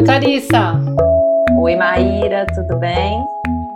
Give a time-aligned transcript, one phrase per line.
[0.00, 0.80] Oi, Clarissa.
[1.60, 3.22] Oi, Maíra, tudo bem?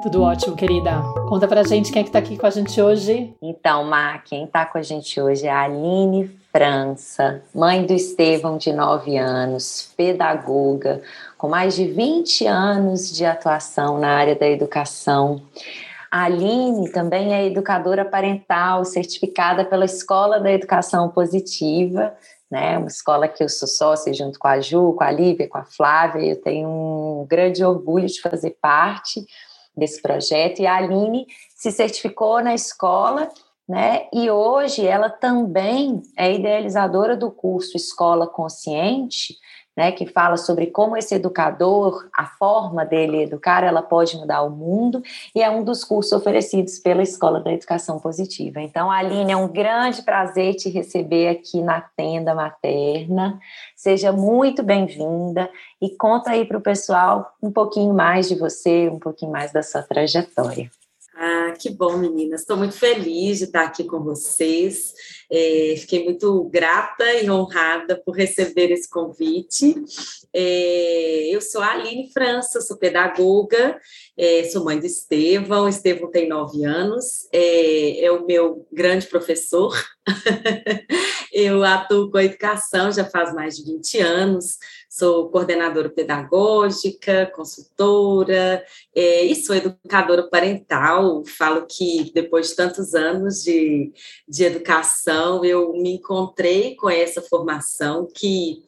[0.03, 1.03] Tudo ótimo, querida.
[1.28, 3.35] Conta pra gente quem é que tá aqui com a gente hoje.
[3.42, 8.56] Então, Má, quem tá com a gente hoje é a Aline França, mãe do Estevão,
[8.56, 11.03] de 9 anos, pedagoga,
[11.37, 15.42] com mais de 20 anos de atuação na área da educação.
[16.10, 22.14] A Aline também é educadora parental, certificada pela Escola da Educação Positiva,
[22.50, 22.78] né?
[22.78, 25.64] Uma escola que eu sou sócia junto com a Ju, com a Lívia, com a
[25.64, 26.30] Flávia.
[26.30, 29.24] Eu tenho um grande orgulho de fazer parte
[29.76, 30.60] desse projeto.
[30.60, 31.26] E a Aline
[31.56, 33.28] se certificou na escola,
[33.68, 34.06] né?
[34.12, 39.36] E hoje ela também é idealizadora do curso Escola Consciente,
[39.77, 44.51] né, que fala sobre como esse educador, a forma dele educar, ela pode mudar o
[44.51, 45.02] mundo,
[45.34, 48.60] e é um dos cursos oferecidos pela Escola da Educação Positiva.
[48.60, 53.38] Então, Aline, é um grande prazer te receber aqui na tenda materna.
[53.74, 58.98] Seja muito bem-vinda e conta aí para o pessoal um pouquinho mais de você, um
[58.98, 60.70] pouquinho mais da sua trajetória.
[61.16, 62.40] Ah, que bom, meninas.
[62.40, 64.93] Estou muito feliz de estar aqui com vocês.
[65.31, 69.75] É, fiquei muito grata e honrada por receber esse convite.
[70.35, 73.79] É, eu sou a Aline França, sou pedagoga,
[74.17, 75.69] é, sou mãe do Estevão.
[75.69, 79.73] Estevão tem nove anos, é, é o meu grande professor.
[81.33, 84.59] eu atuo com a educação já faz mais de 20 anos
[84.97, 91.25] sou coordenadora pedagógica, consultora é, e sou educadora parental.
[91.27, 93.93] Falo que depois de tantos anos de,
[94.29, 98.63] de educação, eu me encontrei com essa formação que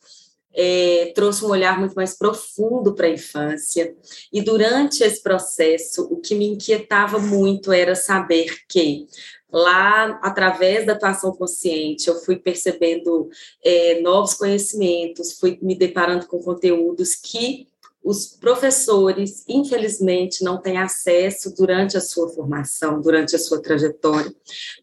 [0.56, 3.94] é, trouxe um olhar muito mais profundo para a infância.
[4.32, 9.06] E durante esse processo, o que me inquietava muito era saber que
[9.52, 13.28] lá através da atuação consciente, eu fui percebendo
[13.62, 17.68] é, novos conhecimentos, fui me deparando com conteúdos que
[18.02, 24.32] os professores, infelizmente, não têm acesso durante a sua formação, durante a sua trajetória,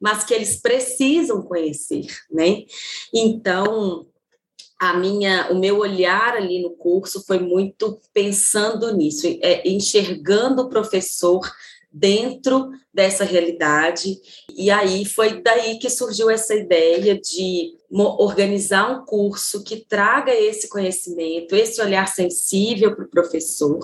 [0.01, 2.63] mas que eles precisam conhecer, né?
[3.13, 4.05] Então,
[4.89, 10.69] a minha, o meu olhar ali no curso foi muito pensando nisso, é, enxergando o
[10.69, 11.49] professor
[11.89, 14.19] dentro dessa realidade.
[14.55, 20.67] E aí foi daí que surgiu essa ideia de organizar um curso que traga esse
[20.67, 23.79] conhecimento, esse olhar sensível para o professor,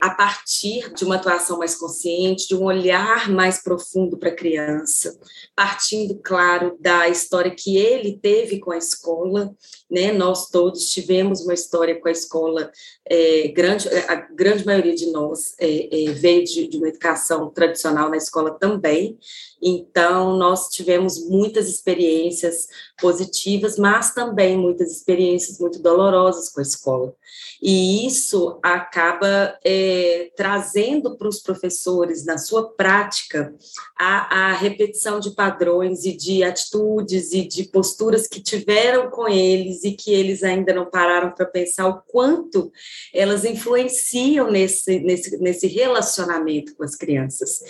[0.00, 5.18] a partir de uma atuação mais consciente, de um olhar mais profundo para a criança,
[5.54, 9.54] partindo, claro, da história que ele teve com a escola,
[9.90, 10.10] né?
[10.10, 12.70] Nós todos tivemos uma história com a escola,
[13.06, 18.08] é, grande, a grande maioria de nós é, é, veio de, de uma educação tradicional
[18.08, 19.18] na escola também,
[19.62, 22.66] então, nós tivemos muitas experiências
[22.98, 27.14] positivas, mas também muitas experiências muito dolorosas com a escola.
[27.60, 33.54] E isso acaba é, trazendo para os professores, na sua prática,
[33.98, 39.84] a, a repetição de padrões e de atitudes e de posturas que tiveram com eles
[39.84, 42.72] e que eles ainda não pararam para pensar o quanto
[43.12, 47.60] elas influenciam nesse, nesse, nesse relacionamento com as crianças.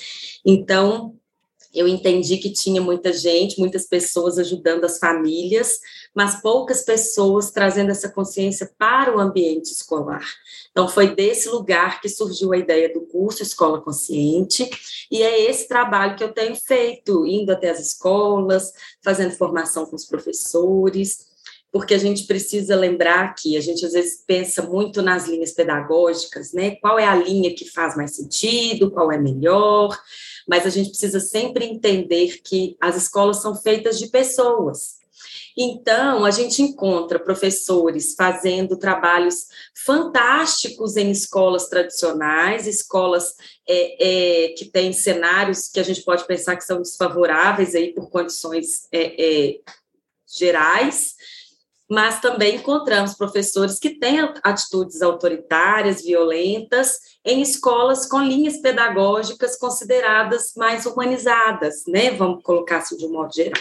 [0.45, 1.17] Então,
[1.73, 5.79] eu entendi que tinha muita gente, muitas pessoas ajudando as famílias,
[6.15, 10.25] mas poucas pessoas trazendo essa consciência para o ambiente escolar.
[10.71, 14.69] Então, foi desse lugar que surgiu a ideia do curso Escola Consciente,
[15.11, 18.73] e é esse trabalho que eu tenho feito, indo até as escolas,
[19.03, 21.31] fazendo formação com os professores,
[21.73, 26.53] porque a gente precisa lembrar que a gente às vezes pensa muito nas linhas pedagógicas,
[26.53, 26.77] né?
[26.77, 29.97] Qual é a linha que faz mais sentido, qual é melhor,
[30.51, 34.99] mas a gente precisa sempre entender que as escolas são feitas de pessoas.
[35.57, 39.47] Então, a gente encontra professores fazendo trabalhos
[39.87, 43.37] fantásticos em escolas tradicionais, escolas
[43.69, 48.11] é, é, que têm cenários que a gente pode pensar que são desfavoráveis aí por
[48.11, 49.61] condições é, é
[50.27, 51.15] gerais,
[51.91, 60.53] mas também encontramos professores que têm atitudes autoritárias, violentas, em escolas com linhas pedagógicas consideradas
[60.57, 62.13] mais humanizadas, né?
[62.13, 63.61] Vamos colocar assim de um modo geral.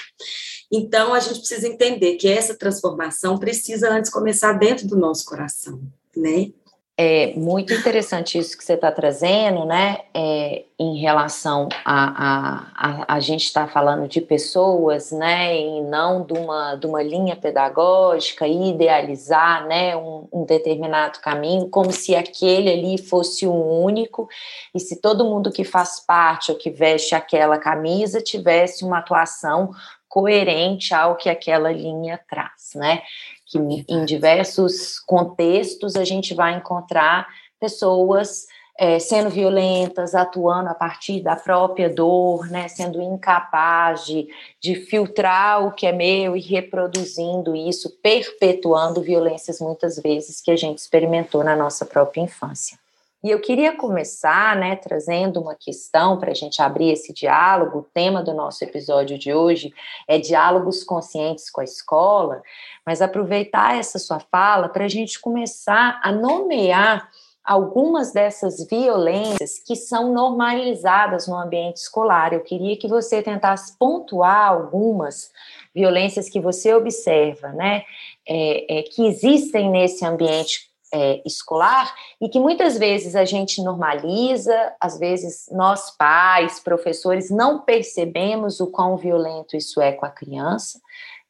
[0.72, 5.82] Então, a gente precisa entender que essa transformação precisa antes começar dentro do nosso coração,
[6.16, 6.52] né?
[7.02, 10.00] É muito interessante isso que você está trazendo, né?
[10.14, 15.58] É, em relação a, a, a, a gente estar tá falando de pessoas, né?
[15.58, 19.96] E não de uma, de uma linha pedagógica, idealizar, né?
[19.96, 24.28] Um, um determinado caminho, como se aquele ali fosse o único,
[24.76, 29.72] e se todo mundo que faz parte ou que veste aquela camisa tivesse uma atuação
[30.10, 33.02] coerente ao que aquela linha traz, né?
[33.46, 37.28] Que em diversos contextos a gente vai encontrar
[37.60, 38.48] pessoas
[38.80, 44.30] é, sendo violentas, atuando a partir da própria dor, né, sendo incapaz de,
[44.62, 50.56] de filtrar o que é meu e reproduzindo isso, perpetuando violências muitas vezes que a
[50.56, 52.79] gente experimentou na nossa própria infância.
[53.22, 57.80] E eu queria começar, né, trazendo uma questão para a gente abrir esse diálogo.
[57.80, 59.74] O tema do nosso episódio de hoje
[60.08, 62.42] é diálogos conscientes com a escola,
[62.86, 67.10] mas aproveitar essa sua fala para a gente começar a nomear
[67.44, 72.32] algumas dessas violências que são normalizadas no ambiente escolar.
[72.32, 75.32] Eu queria que você tentasse pontuar algumas
[75.74, 77.84] violências que você observa, né,
[78.28, 84.74] é, é, que existem nesse ambiente é, escolar e que muitas vezes a gente normaliza,
[84.80, 90.80] às vezes nós pais, professores, não percebemos o quão violento isso é com a criança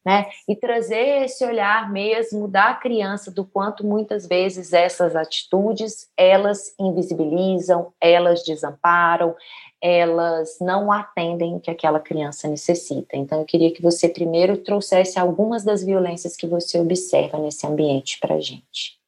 [0.06, 0.28] né?
[0.48, 7.94] E trazer esse olhar mesmo da criança do quanto muitas vezes essas atitudes elas invisibilizam,
[8.00, 9.36] elas desamparam,
[9.82, 13.16] elas não atendem o que aquela criança necessita.
[13.16, 18.20] Então, eu queria que você primeiro trouxesse algumas das violências que você observa nesse ambiente
[18.20, 18.99] para a gente.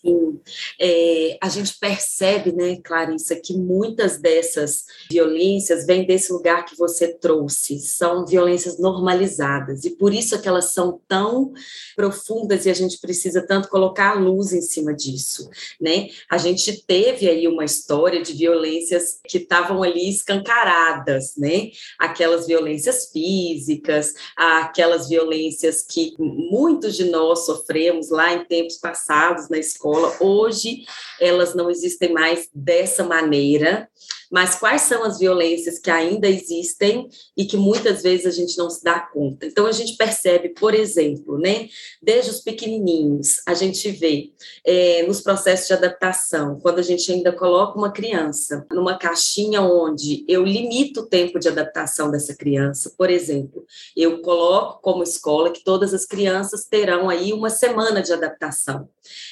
[0.00, 0.40] Sim,
[0.80, 7.08] é, a gente percebe, né, Clarissa, que muitas dessas violências vêm desse lugar que você
[7.14, 11.52] trouxe, são violências normalizadas, e por isso é que elas são tão
[11.96, 15.50] profundas e a gente precisa tanto colocar a luz em cima disso,
[15.80, 16.08] né?
[16.30, 21.70] A gente teve aí uma história de violências que estavam ali escancaradas, né?
[21.98, 29.58] Aquelas violências físicas, aquelas violências que muitos de nós sofremos lá em tempos passados na
[29.58, 30.16] escola, escola.
[30.20, 30.84] Hoje,
[31.20, 33.88] elas não existem mais dessa maneira,
[34.30, 38.68] mas quais são as violências que ainda existem e que muitas vezes a gente não
[38.68, 39.46] se dá conta.
[39.46, 41.68] Então a gente percebe, por exemplo, né,
[42.02, 44.30] desde os pequenininhos, a gente vê
[44.64, 50.24] é, nos processos de adaptação, quando a gente ainda coloca uma criança numa caixinha onde
[50.28, 53.64] eu limito o tempo de adaptação dessa criança, por exemplo,
[53.96, 58.88] eu coloco como escola que todas as crianças terão aí uma semana de adaptação.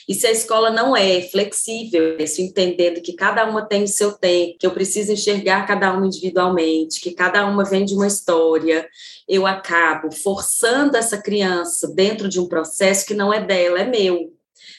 [0.09, 4.13] E se a escola não é flexível, isso entendendo que cada uma tem o seu
[4.13, 8.89] tempo, que eu preciso enxergar cada uma individualmente, que cada uma vem de uma história,
[9.29, 14.33] eu acabo forçando essa criança dentro de um processo que não é dela, é meu.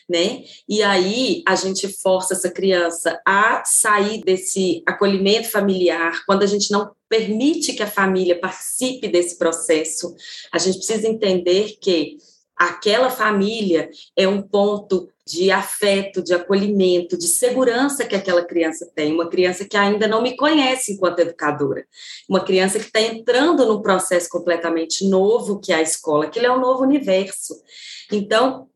[0.10, 0.44] Né?
[0.68, 6.72] E aí a gente força essa criança a sair desse acolhimento familiar, quando a gente
[6.72, 10.16] não permite que a família participe desse processo,
[10.52, 12.18] a gente precisa entender que
[12.56, 19.14] aquela família é um ponto de afeto, de acolhimento, de segurança que aquela criança tem,
[19.14, 21.86] uma criança que ainda não me conhece enquanto educadora,
[22.30, 26.52] uma criança que está entrando num processo completamente novo que é a escola, que é
[26.52, 27.56] um novo universo.
[28.10, 28.70] Então,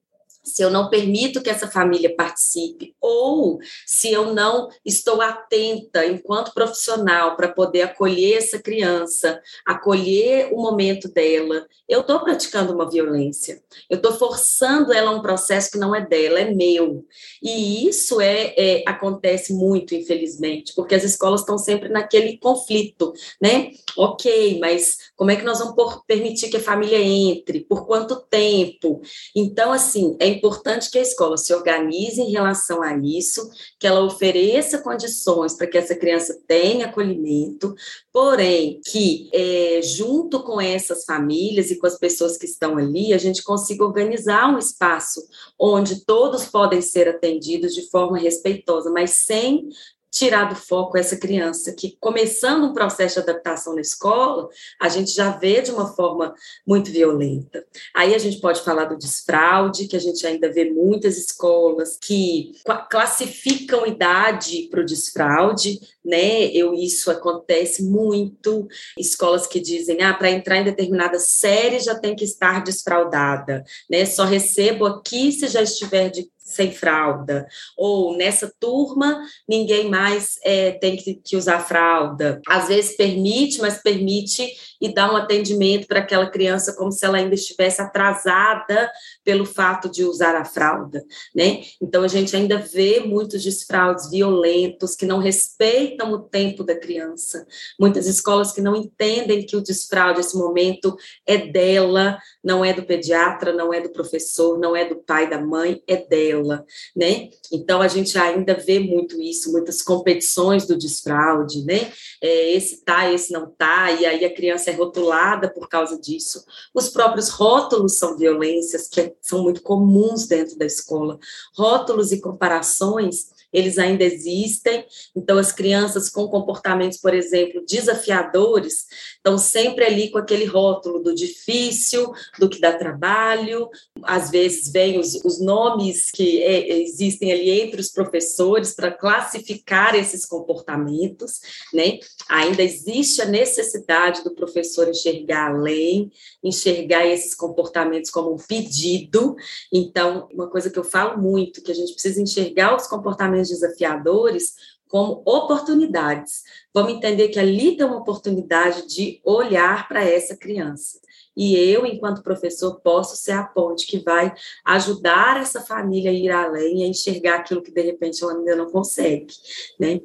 [0.44, 6.54] se eu não permito que essa família participe, ou se eu não estou atenta enquanto
[6.54, 13.62] profissional para poder acolher essa criança, acolher o momento dela, eu estou praticando uma violência,
[13.90, 17.06] eu estou forçando ela a um processo que não é dela, é meu.
[17.42, 23.72] E isso é, é acontece muito, infelizmente, porque as escolas estão sempre naquele conflito, né?
[23.98, 27.62] Ok, mas como é que nós vamos permitir que a família entre?
[27.62, 29.02] Por quanto tempo?
[29.36, 34.04] Então, assim, é importante que a escola se organize em relação a isso, que ela
[34.04, 37.76] ofereça condições para que essa criança tenha acolhimento,
[38.11, 43.18] porém, que é, junto com essas famílias e com as pessoas que estão ali, a
[43.18, 45.21] gente consiga organizar um espaço
[45.59, 49.69] onde todos podem ser atendidos de forma respeitosa, mas sem
[50.11, 54.49] tirar do foco essa criança que, começando um processo de adaptação na escola,
[54.80, 56.35] a gente já vê de uma forma
[56.68, 57.65] muito violenta.
[57.95, 62.51] Aí a gente pode falar do desfraude, que a gente ainda vê muitas escolas que
[62.89, 66.45] classificam idade para o desfraude, né?
[66.47, 68.68] Eu, isso acontece muito.
[68.97, 74.06] Escolas que dizem, ah, para entrar em determinada série já tem que estar desfraudada, né?
[74.06, 80.72] Só recebo aqui se já estiver de sem fralda, ou nessa turma ninguém mais é,
[80.72, 82.42] tem que, que, usar fralda.
[82.48, 84.48] Às vezes permite, mas permite
[84.81, 88.92] e dá um atendimento para aquela criança como se ela ainda estivesse atrasada
[89.23, 91.61] pelo fato de usar a fralda, né?
[91.80, 97.45] Então a gente ainda vê muitos desfraudes violentos que não respeitam o tempo da criança.
[97.80, 100.97] Muitas escolas que não entendem que o desfraude, esse momento,
[101.28, 105.40] é dela, não é do pediatra, não é do professor, não é do pai, da
[105.40, 107.30] mãe, é dela, né?
[107.52, 111.92] Então a gente ainda vê muito isso, muitas competições do desfraude, né?
[112.21, 116.44] É, esse tá, esse não tá, e aí a criança é rotulada por causa disso.
[116.73, 121.19] Os próprios rótulos são violências que são muito comuns dentro da escola.
[121.56, 124.86] Rótulos e comparações eles ainda existem.
[125.16, 131.14] Então, as crianças com comportamentos, por exemplo, desafiadores, estão sempre ali com aquele rótulo do
[131.14, 133.70] difícil, do que dá trabalho.
[134.04, 139.96] Às vezes, vêm os, os nomes que é, existem ali entre os professores para classificar
[139.96, 141.40] esses comportamentos,
[141.74, 142.00] né?
[142.30, 146.12] Ainda existe a necessidade do professor enxergar além,
[146.44, 149.36] enxergar esses comportamentos como um pedido.
[149.72, 154.56] Então, uma coisa que eu falo muito, que a gente precisa enxergar os comportamentos desafiadores
[154.88, 156.44] como oportunidades.
[156.74, 161.00] Vamos entender que ali tem uma oportunidade de olhar para essa criança.
[161.36, 164.33] E eu, enquanto professor, posso ser a ponte que vai
[164.66, 168.56] ajudar essa família a ir além e a enxergar aquilo que de repente ela ainda
[168.56, 169.33] não consegue,
[169.80, 170.02] né?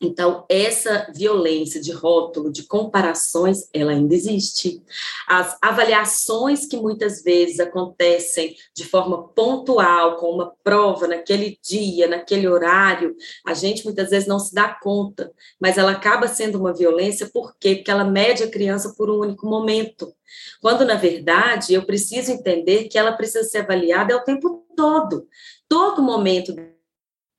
[0.00, 4.82] Então, essa violência de rótulo, de comparações, ela ainda existe.
[5.26, 12.46] As avaliações que muitas vezes acontecem de forma pontual, com uma prova naquele dia, naquele
[12.46, 17.30] horário, a gente muitas vezes não se dá conta, mas ela acaba sendo uma violência,
[17.32, 17.76] por quê?
[17.76, 20.12] Porque ela mede a criança por um único momento.
[20.60, 25.26] Quando, na verdade, eu preciso entender que ela precisa ser avaliada o tempo todo.
[25.68, 26.54] Todo momento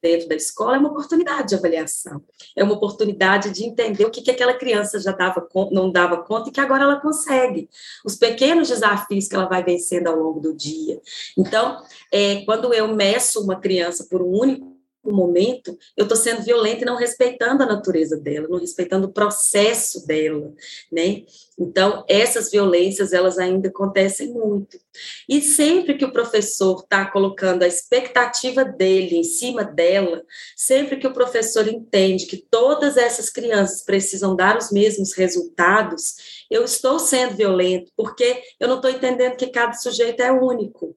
[0.01, 2.23] dentro da escola é uma oportunidade de avaliação,
[2.55, 6.49] é uma oportunidade de entender o que, que aquela criança já dava, não dava conta
[6.49, 7.69] e que agora ela consegue,
[8.05, 11.01] os pequenos desafios que ela vai vencendo ao longo do dia.
[11.37, 14.76] Então, é, quando eu meço uma criança por um único
[15.13, 20.05] momento, eu estou sendo violenta e não respeitando a natureza dela, não respeitando o processo
[20.05, 20.53] dela,
[20.91, 21.23] né?
[21.59, 24.79] Então, essas violências, elas ainda acontecem muito.
[25.27, 30.23] E sempre que o professor está colocando a expectativa dele em cima dela,
[30.55, 36.63] sempre que o professor entende que todas essas crianças precisam dar os mesmos resultados, eu
[36.63, 40.95] estou sendo violento, porque eu não estou entendendo que cada sujeito é único,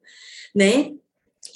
[0.54, 0.92] né?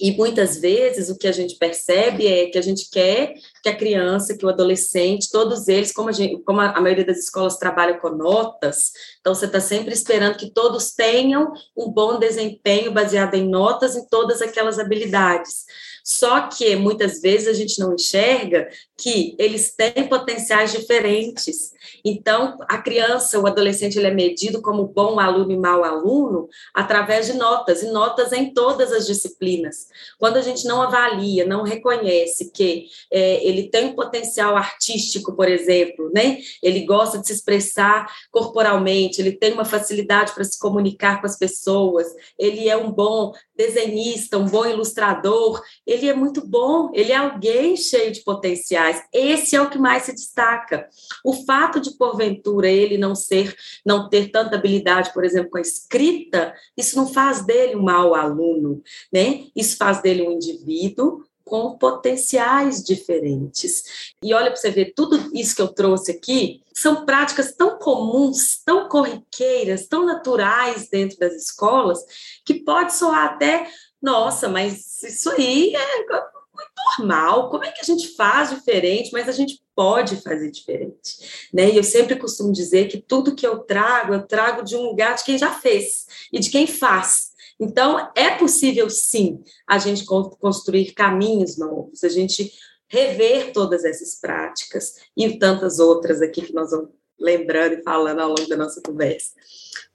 [0.00, 3.76] E muitas vezes o que a gente percebe é que a gente quer que a
[3.76, 7.98] criança, que o adolescente, todos eles, como a, gente, como a maioria das escolas trabalha
[7.98, 13.48] com notas, então você está sempre esperando que todos tenham um bom desempenho baseado em
[13.48, 15.64] notas em todas aquelas habilidades.
[16.04, 21.73] Só que muitas vezes a gente não enxerga que eles têm potenciais diferentes.
[22.04, 27.26] Então, a criança, o adolescente, ele é medido como bom aluno e mau aluno através
[27.26, 29.88] de notas, e notas em todas as disciplinas.
[30.18, 35.49] Quando a gente não avalia, não reconhece que é, ele tem um potencial artístico, por
[35.49, 36.38] exemplo, né?
[36.62, 41.38] Ele gosta de se expressar corporalmente, ele tem uma facilidade para se comunicar com as
[41.38, 42.06] pessoas,
[42.38, 45.62] ele é um bom desenhista, um bom ilustrador,
[45.94, 49.02] ele é muito bom, ele é alguém cheio de potenciais.
[49.12, 50.88] Esse é o que mais se destaca.
[51.24, 55.62] O fato de porventura ele não ser, não ter tanta habilidade, por exemplo, com a
[55.62, 58.82] escrita, isso não faz dele um mau aluno,
[59.12, 59.44] né?
[59.54, 64.14] Isso faz dele um indivíduo com potenciais diferentes.
[64.22, 68.60] E olha para você ver, tudo isso que eu trouxe aqui são práticas tão comuns,
[68.64, 72.00] tão corriqueiras, tão naturais dentro das escolas,
[72.44, 73.68] que pode soar até,
[74.04, 79.28] nossa, mas isso aí é muito normal, como é que a gente faz diferente, mas
[79.28, 81.70] a gente pode fazer diferente, né?
[81.70, 85.16] E eu sempre costumo dizer que tudo que eu trago, eu trago de um lugar
[85.16, 87.32] de quem já fez e de quem faz.
[87.58, 92.52] Então, é possível sim a gente construir caminhos novos, a gente
[92.87, 98.28] rever todas essas práticas e tantas outras aqui que nós vamos lembrando e falando ao
[98.28, 99.32] longo da nossa conversa,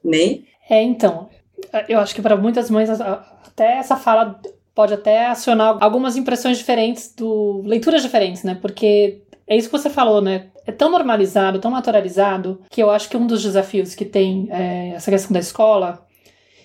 [0.04, 0.42] né?
[0.70, 1.30] É, então,
[1.88, 4.40] eu acho que para muitas mães até essa fala
[4.74, 8.58] pode até acionar algumas impressões diferentes, do leituras diferentes, né?
[8.62, 10.48] Porque é isso que você falou, né?
[10.66, 14.92] É tão normalizado, tão naturalizado, que eu acho que um dos desafios que tem é,
[14.96, 16.06] essa questão da escola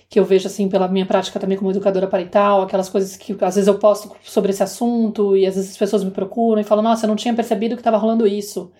[0.08, 3.56] que eu vejo assim pela minha prática também como educadora parental, aquelas coisas que às
[3.56, 6.84] vezes eu posto sobre esse assunto e às vezes as pessoas me procuram e falam:
[6.84, 8.70] "Nossa, eu não tinha percebido que estava rolando isso".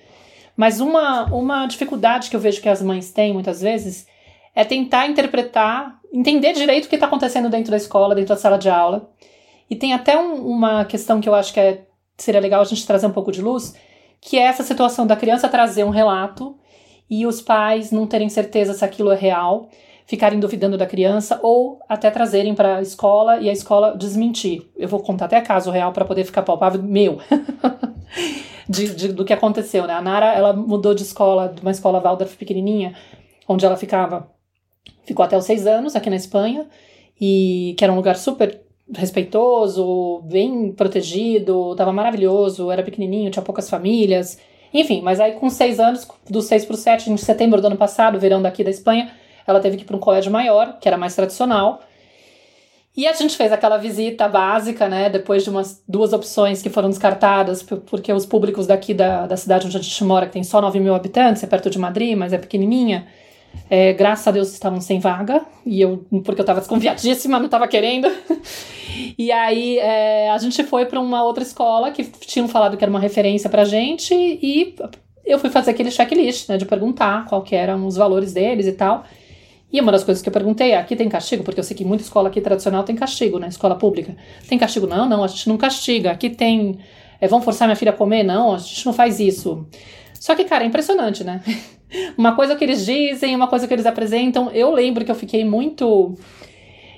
[0.56, 4.06] Mas uma uma dificuldade que eu vejo que as mães têm muitas vezes
[4.54, 8.56] é tentar interpretar, entender direito o que está acontecendo dentro da escola, dentro da sala
[8.56, 9.10] de aula.
[9.68, 11.82] E tem até um, uma questão que eu acho que é,
[12.16, 13.74] seria legal a gente trazer um pouco de luz,
[14.20, 16.56] que é essa situação da criança trazer um relato
[17.10, 19.68] e os pais não terem certeza se aquilo é real
[20.06, 24.70] ficarem duvidando da criança ou até trazerem para a escola e a escola desmentir.
[24.76, 27.18] Eu vou contar até caso real para poder ficar palpável meu.
[28.68, 29.94] de, de, do que aconteceu, né?
[29.94, 32.94] A Nara, ela mudou de escola, de uma escola Waldorf pequenininha,
[33.48, 34.28] onde ela ficava,
[35.04, 36.66] ficou até os seis anos aqui na Espanha,
[37.20, 38.60] e que era um lugar super
[38.94, 44.38] respeitoso, bem protegido, tava maravilhoso, era pequenininho, tinha poucas famílias,
[44.74, 47.76] Enfim, mas aí com seis anos, dos seis para os sete, em setembro do ano
[47.76, 49.12] passado, verão daqui da Espanha,
[49.46, 51.80] ela teve que ir para um colégio maior, que era mais tradicional.
[52.96, 55.08] E a gente fez aquela visita básica, né?
[55.10, 59.66] Depois de umas duas opções que foram descartadas, porque os públicos daqui da, da cidade
[59.66, 62.32] onde a gente mora, que tem só 9 mil habitantes, é perto de Madrid, mas
[62.32, 63.06] é pequenininha,
[63.70, 67.66] é, graças a Deus estavam sem vaga, e eu, porque eu estava desconfiadíssima, não estava
[67.66, 68.08] querendo.
[69.18, 72.90] e aí é, a gente foi para uma outra escola que tinham falado que era
[72.90, 74.74] uma referência pra gente, e
[75.24, 76.56] eu fui fazer aquele checklist, né?
[76.56, 79.04] De perguntar qual que eram os valores deles e tal.
[79.72, 81.42] E uma das coisas que eu perguntei é: aqui tem castigo?
[81.42, 83.48] Porque eu sei que muita escola aqui tradicional tem castigo, né?
[83.48, 84.14] Escola pública.
[84.48, 84.86] Tem castigo?
[84.86, 86.10] Não, não, a gente não castiga.
[86.12, 86.78] Aqui tem.
[87.20, 88.22] É, vão forçar minha filha a comer?
[88.22, 89.66] Não, a gente não faz isso.
[90.24, 91.42] Só que, cara, é impressionante, né?
[92.16, 94.50] uma coisa que eles dizem, uma coisa que eles apresentam.
[94.52, 96.14] Eu lembro que eu fiquei muito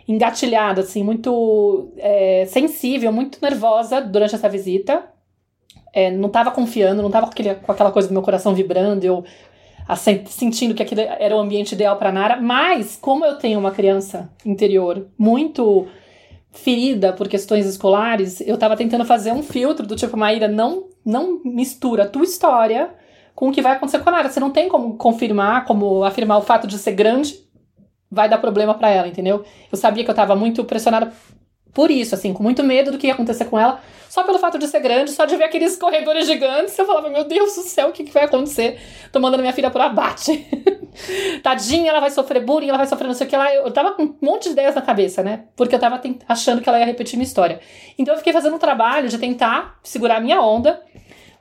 [0.06, 5.06] engatilhada, assim, muito é, sensível, muito nervosa durante essa visita.
[5.92, 9.24] É, não estava confiando, não estava com, com aquela coisa do meu coração vibrando, eu
[10.28, 14.30] sentindo que aquele era o ambiente ideal para Nara, mas como eu tenho uma criança
[14.44, 15.88] interior muito
[16.52, 21.40] ferida por questões escolares, eu estava tentando fazer um filtro do tipo, Maíra, não, não
[21.44, 22.94] mistura a tua história
[23.36, 24.28] com o que vai acontecer com a Nara.
[24.30, 27.46] Você não tem como confirmar, como afirmar o fato de ser grande
[28.10, 29.44] vai dar problema para ela, entendeu?
[29.70, 31.12] Eu sabia que eu estava muito pressionada
[31.74, 33.78] por isso, assim, com muito medo do que ia acontecer com ela,
[34.08, 37.24] só pelo fato de ser grande, só de ver aqueles corredores gigantes, eu falava, meu
[37.24, 38.80] Deus do céu, o que, que vai acontecer?
[39.12, 40.46] Tô mandando minha filha pro abate.
[41.42, 43.54] Tadinha, ela vai sofrer bullying, ela vai sofrer não sei o que lá.
[43.54, 45.44] Eu tava com um monte de ideias na cabeça, né?
[45.54, 47.60] Porque eu tava achando que ela ia repetir minha história.
[47.98, 50.82] Então eu fiquei fazendo um trabalho de tentar segurar a minha onda,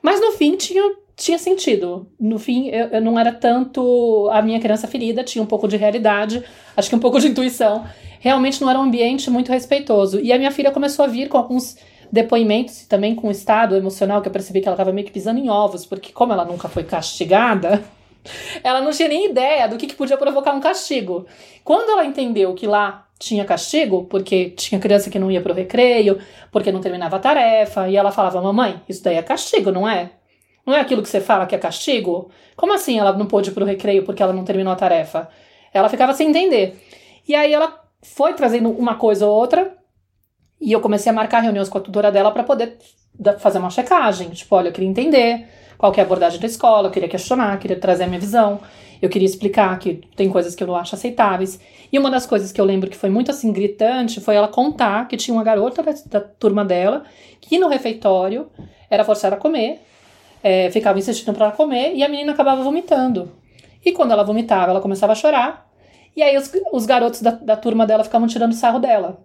[0.02, 0.82] mas no fim tinha
[1.16, 2.06] tinha sentido.
[2.20, 5.76] No fim, eu, eu, não era tanto a minha criança ferida, tinha um pouco de
[5.76, 6.44] realidade,
[6.76, 7.86] acho que um pouco de intuição
[8.20, 10.20] realmente não era um ambiente muito respeitoso.
[10.20, 11.76] E a minha filha começou a vir com alguns
[12.12, 15.12] depoimentos e também com o estado emocional que eu percebi que ela estava meio que
[15.12, 17.82] pisando em ovos, porque como ela nunca foi castigada,
[18.62, 21.26] ela não tinha nem ideia do que, que podia provocar um castigo.
[21.64, 26.18] Quando ela entendeu que lá tinha castigo, porque tinha criança que não ia pro recreio,
[26.52, 30.10] porque não terminava a tarefa, e ela falava: "Mamãe, isso daí é castigo, não é?
[30.66, 32.30] Não é aquilo que você fala que é castigo?
[32.56, 35.28] Como assim ela não pôde ir pro recreio porque ela não terminou a tarefa?"
[35.72, 36.78] Ela ficava sem entender.
[37.28, 39.76] E aí ela foi trazendo uma coisa ou outra,
[40.60, 42.78] e eu comecei a marcar reuniões com a tutora dela para poder
[43.38, 44.30] fazer uma checagem.
[44.30, 47.78] Tipo, olha, eu queria entender qual é a abordagem da escola, eu queria questionar, queria
[47.78, 48.60] trazer a minha visão,
[49.00, 51.60] eu queria explicar que tem coisas que eu não acho aceitáveis.
[51.92, 55.06] E uma das coisas que eu lembro que foi muito assim gritante foi ela contar
[55.08, 57.04] que tinha uma garota da, da turma dela
[57.40, 58.50] que no refeitório
[58.88, 59.82] era forçada a comer,
[60.42, 63.32] é, ficava insistindo para ela comer e a menina acabava vomitando.
[63.84, 65.66] E quando ela vomitava, ela começava a chorar
[66.16, 69.18] e aí os, os garotos da, da turma dela ficavam tirando sarro dela.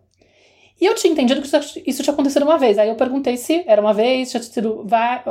[0.79, 2.77] E eu tinha entendido que isso, isso tinha acontecido uma vez.
[2.77, 4.85] Aí eu perguntei se era uma vez, tinha sido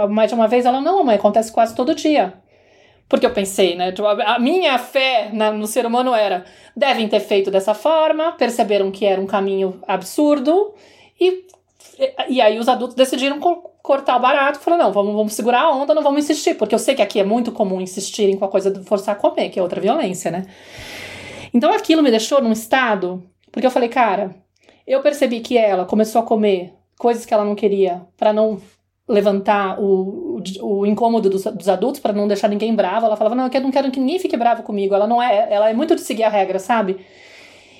[0.08, 0.64] mais de uma vez.
[0.64, 2.34] Ela, não, mãe, acontece quase todo dia.
[3.08, 3.90] Porque eu pensei, né?
[3.90, 6.44] Tipo, a minha fé na, no ser humano era:
[6.76, 10.72] devem ter feito dessa forma, perceberam que era um caminho absurdo,
[11.20, 11.44] e,
[12.28, 13.40] e aí os adultos decidiram
[13.82, 14.58] cortar o barato.
[14.60, 17.20] Falaram: não, vamos, vamos segurar a onda, não vamos insistir, porque eu sei que aqui
[17.20, 20.30] é muito comum insistirem com a coisa de forçar a comer, que é outra violência,
[20.30, 20.46] né?
[21.52, 24.34] Então aquilo me deixou num estado, porque eu falei, cara,
[24.86, 28.60] eu percebi que ela começou a comer coisas que ela não queria para não
[29.10, 33.06] levantar o, o, o incômodo dos, dos adultos, para não deixar ninguém bravo.
[33.06, 34.94] Ela falava, não, eu não quero que ninguém fique bravo comigo.
[34.94, 37.04] Ela não é, ela é muito de seguir a regra, sabe?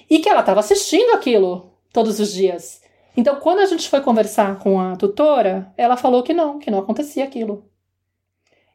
[0.09, 2.81] E que ela estava assistindo aquilo todos os dias.
[3.17, 6.79] Então, quando a gente foi conversar com a tutora, ela falou que não, que não
[6.79, 7.65] acontecia aquilo.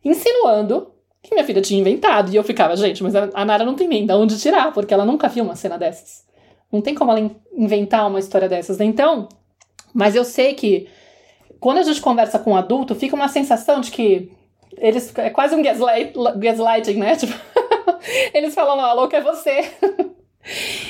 [0.03, 0.93] Insinuando
[1.23, 2.31] que minha filha tinha inventado.
[2.31, 5.05] E eu ficava, gente, mas a Nara não tem nem de onde tirar, porque ela
[5.05, 6.25] nunca viu uma cena dessas.
[6.71, 8.77] Não tem como ela inventar uma história dessas.
[8.77, 8.85] Né?
[8.85, 9.27] Então,
[9.93, 10.87] mas eu sei que
[11.59, 14.31] quando a gente conversa com um adulto, fica uma sensação de que
[14.77, 17.15] eles é quase um gaslight, gaslighting, né?
[17.17, 17.33] Tipo,
[18.33, 19.71] eles falam, não, a louca é você.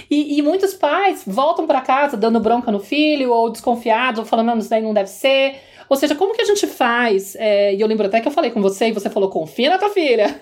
[0.10, 4.48] e, e, muitos pais voltam para casa dando bronca no filho, ou desconfiados, ou falando,
[4.48, 5.56] não, isso daí não deve ser.
[5.88, 7.36] Ou seja, como que a gente faz?
[7.36, 9.78] É, e eu lembro até que eu falei com você e você falou: confia na
[9.78, 10.42] tua filha.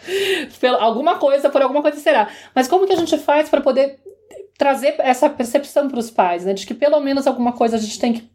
[0.80, 2.28] alguma coisa, por alguma coisa será.
[2.54, 3.98] Mas como que a gente faz para poder
[4.56, 6.54] trazer essa percepção para os pais, né?
[6.54, 8.28] De que pelo menos alguma coisa a gente tem que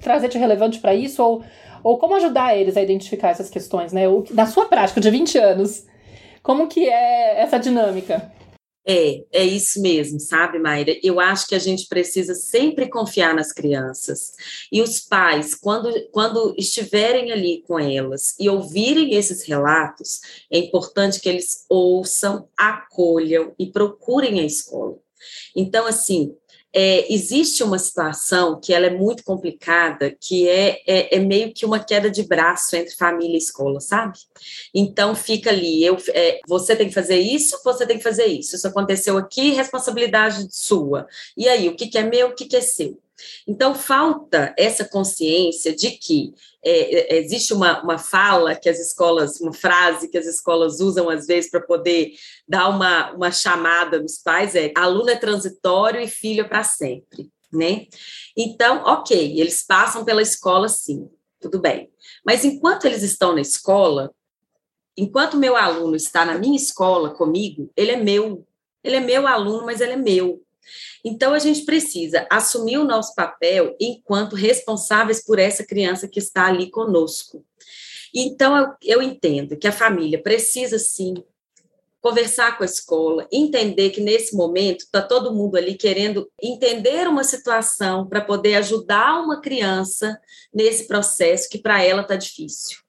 [0.00, 1.44] trazer de relevante para isso, ou,
[1.82, 4.02] ou como ajudar eles a identificar essas questões, né?
[4.32, 5.86] na sua prática de 20 anos,
[6.42, 8.30] como que é essa dinâmica?
[8.86, 10.94] É, é isso mesmo, sabe, Mayra?
[11.02, 14.32] Eu acho que a gente precisa sempre confiar nas crianças.
[14.70, 20.20] E os pais, quando, quando estiverem ali com elas e ouvirem esses relatos,
[20.50, 24.98] é importante que eles ouçam, acolham e procurem a escola.
[25.56, 26.36] Então, assim,
[26.74, 31.64] é, existe uma situação que ela é muito complicada, que é, é, é, meio que
[31.64, 34.18] uma queda de braço entre família e escola, sabe?
[34.74, 38.56] Então fica ali, eu, é, você tem que fazer isso, você tem que fazer isso.
[38.56, 41.06] Isso aconteceu aqui, responsabilidade sua.
[41.36, 42.98] E aí, o que, que é meu, o que, que é seu?
[43.46, 46.32] Então, falta essa consciência de que
[46.64, 51.08] é, é, existe uma, uma fala que as escolas, uma frase que as escolas usam
[51.08, 52.12] às vezes para poder
[52.48, 57.30] dar uma, uma chamada nos pais: é aluno é transitório e filho é para sempre,
[57.52, 57.86] né?
[58.36, 61.08] Então, ok, eles passam pela escola sim,
[61.40, 61.90] tudo bem.
[62.24, 64.10] Mas enquanto eles estão na escola,
[64.96, 68.46] enquanto meu aluno está na minha escola comigo, ele é meu.
[68.82, 70.43] Ele é meu aluno, mas ele é meu.
[71.04, 76.46] Então, a gente precisa assumir o nosso papel enquanto responsáveis por essa criança que está
[76.46, 77.44] ali conosco.
[78.14, 81.14] Então, eu, eu entendo que a família precisa, sim,
[82.04, 87.24] conversar com a escola, entender que nesse momento está todo mundo ali querendo entender uma
[87.24, 90.20] situação para poder ajudar uma criança
[90.52, 92.83] nesse processo que para ela está difícil.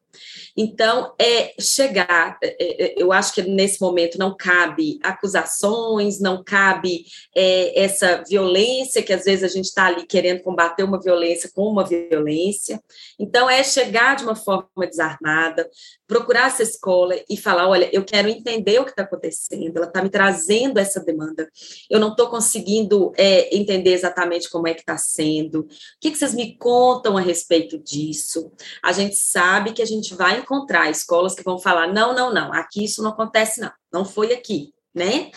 [0.57, 6.43] Então, é chegar, é, é, é, eu acho que nesse momento não cabe acusações, não
[6.43, 11.51] cabe é, essa violência, que às vezes a gente está ali querendo combater uma violência
[11.53, 12.81] com uma violência.
[13.19, 15.69] Então, é chegar de uma forma desarmada,
[16.07, 20.01] procurar essa escola e falar: olha, eu quero entender o que está acontecendo, ela está
[20.01, 21.49] me trazendo essa demanda,
[21.89, 25.67] eu não estou conseguindo é, entender exatamente como é que está sendo, o
[25.99, 28.51] que, que vocês me contam a respeito disso?
[28.83, 32.53] A gente sabe que a gente vai encontrar escolas que vão falar: não, não, não,
[32.53, 35.31] aqui isso não acontece, não, não foi aqui, né?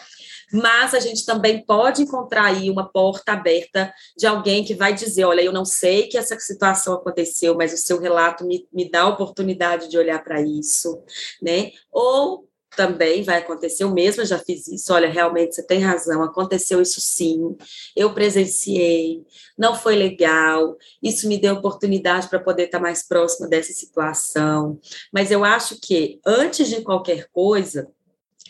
[0.52, 5.24] Mas a gente também pode encontrar aí uma porta aberta de alguém que vai dizer:
[5.24, 9.02] olha, eu não sei que essa situação aconteceu, mas o seu relato me, me dá
[9.02, 11.02] a oportunidade de olhar para isso,
[11.42, 11.72] né?
[11.90, 16.22] Ou também vai acontecer o mesmo, eu já fiz isso, olha, realmente você tem razão,
[16.22, 17.56] aconteceu isso sim,
[17.96, 19.24] eu presenciei,
[19.58, 24.78] não foi legal, isso me deu oportunidade para poder estar mais próxima dessa situação,
[25.12, 27.88] mas eu acho que antes de qualquer coisa,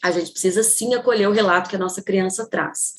[0.03, 2.95] a gente precisa sim acolher o relato que a nossa criança traz.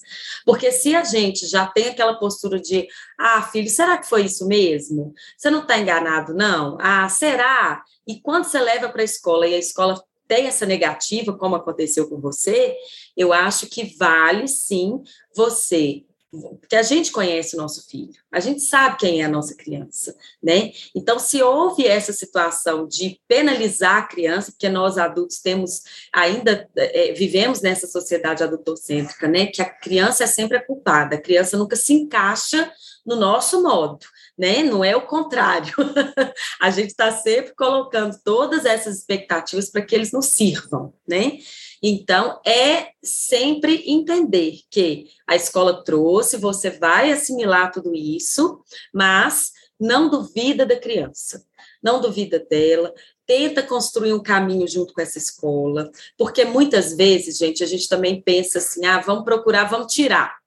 [0.46, 4.48] Porque se a gente já tem aquela postura de, ah, filho, será que foi isso
[4.48, 5.14] mesmo?
[5.38, 6.78] Você não está enganado, não?
[6.80, 7.84] Ah, será?
[8.08, 12.08] E quando você leva para a escola e a escola tem essa negativa, como aconteceu
[12.08, 12.76] com você,
[13.18, 15.02] eu acho que vale sim
[15.36, 19.56] você porque a gente conhece o nosso filho, a gente sabe quem é a nossa
[19.56, 20.72] criança, né?
[20.96, 25.82] Então, se houve essa situação de penalizar a criança, porque nós adultos temos
[26.14, 29.48] ainda é, vivemos nessa sociedade adultocêntrica, né?
[29.48, 32.72] Que a criança é sempre a culpada, a criança nunca se encaixa
[33.04, 34.06] no nosso modo,
[34.38, 34.62] né?
[34.62, 35.74] Não é o contrário.
[36.62, 41.40] a gente está sempre colocando todas essas expectativas para que eles nos sirvam, né?
[41.82, 48.62] Então, é sempre entender que a escola trouxe, você vai assimilar tudo isso,
[48.94, 51.46] mas não duvida da criança,
[51.82, 52.94] não duvida dela,
[53.26, 58.22] tenta construir um caminho junto com essa escola, porque muitas vezes, gente, a gente também
[58.22, 60.38] pensa assim: ah, vamos procurar, vamos tirar.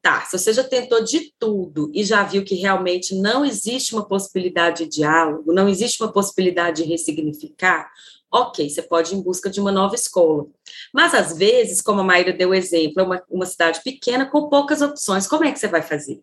[0.00, 4.06] Tá, se você já tentou de tudo e já viu que realmente não existe uma
[4.06, 7.90] possibilidade de diálogo, não existe uma possibilidade de ressignificar,
[8.30, 10.46] ok, você pode ir em busca de uma nova escola.
[10.92, 14.82] Mas, às vezes, como a Maíra deu exemplo, é uma, uma cidade pequena com poucas
[14.82, 16.20] opções, como é que você vai fazer?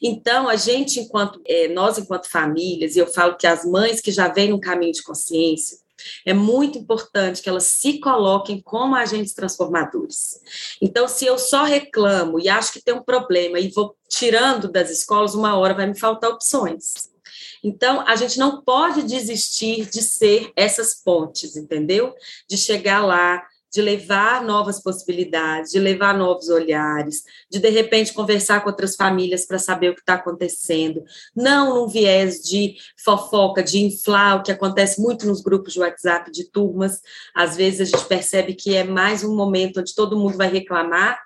[0.00, 4.12] Então, a gente, enquanto é, nós, enquanto famílias, e eu falo que as mães que
[4.12, 5.78] já vêm no caminho de consciência,
[6.24, 10.40] é muito importante que elas se coloquem como agentes transformadores.
[10.80, 14.90] Então, se eu só reclamo e acho que tem um problema e vou tirando das
[14.90, 17.10] escolas, uma hora vai me faltar opções.
[17.66, 22.14] Então, a gente não pode desistir de ser essas pontes, entendeu?
[22.48, 28.62] De chegar lá, de levar novas possibilidades, de levar novos olhares, de de repente conversar
[28.62, 31.02] com outras famílias para saber o que está acontecendo,
[31.34, 36.30] não num viés de fofoca, de inflar, o que acontece muito nos grupos de WhatsApp
[36.30, 37.00] de turmas.
[37.34, 41.25] Às vezes a gente percebe que é mais um momento onde todo mundo vai reclamar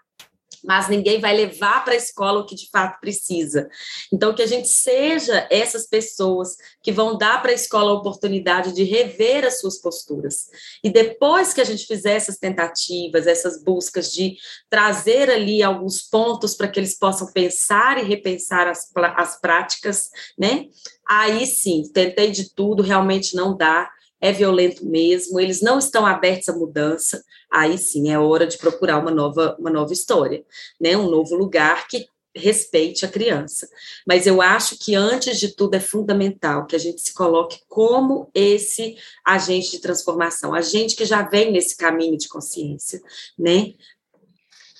[0.64, 3.68] mas ninguém vai levar para a escola o que de fato precisa.
[4.12, 8.72] Então, que a gente seja essas pessoas que vão dar para a escola a oportunidade
[8.72, 10.48] de rever as suas posturas.
[10.82, 14.36] E depois que a gente fizer essas tentativas, essas buscas de
[14.68, 20.66] trazer ali alguns pontos para que eles possam pensar e repensar as, as práticas, né?
[21.08, 26.48] Aí sim, tentei de tudo, realmente não dá é violento mesmo, eles não estão abertos
[26.48, 30.44] à mudança, aí sim é hora de procurar uma nova, uma nova história,
[30.80, 30.96] né?
[30.96, 33.68] um novo lugar que respeite a criança.
[34.06, 38.30] Mas eu acho que, antes de tudo, é fundamental que a gente se coloque como
[38.34, 43.00] esse agente de transformação, a gente que já vem nesse caminho de consciência,
[43.38, 43.74] né?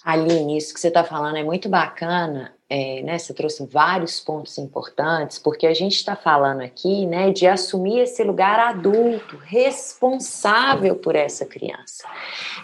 [0.04, 4.56] Aline, isso que você está falando é muito bacana, é, né, você trouxe vários pontos
[4.56, 11.16] importantes, porque a gente está falando aqui né, de assumir esse lugar adulto, responsável por
[11.16, 12.06] essa criança.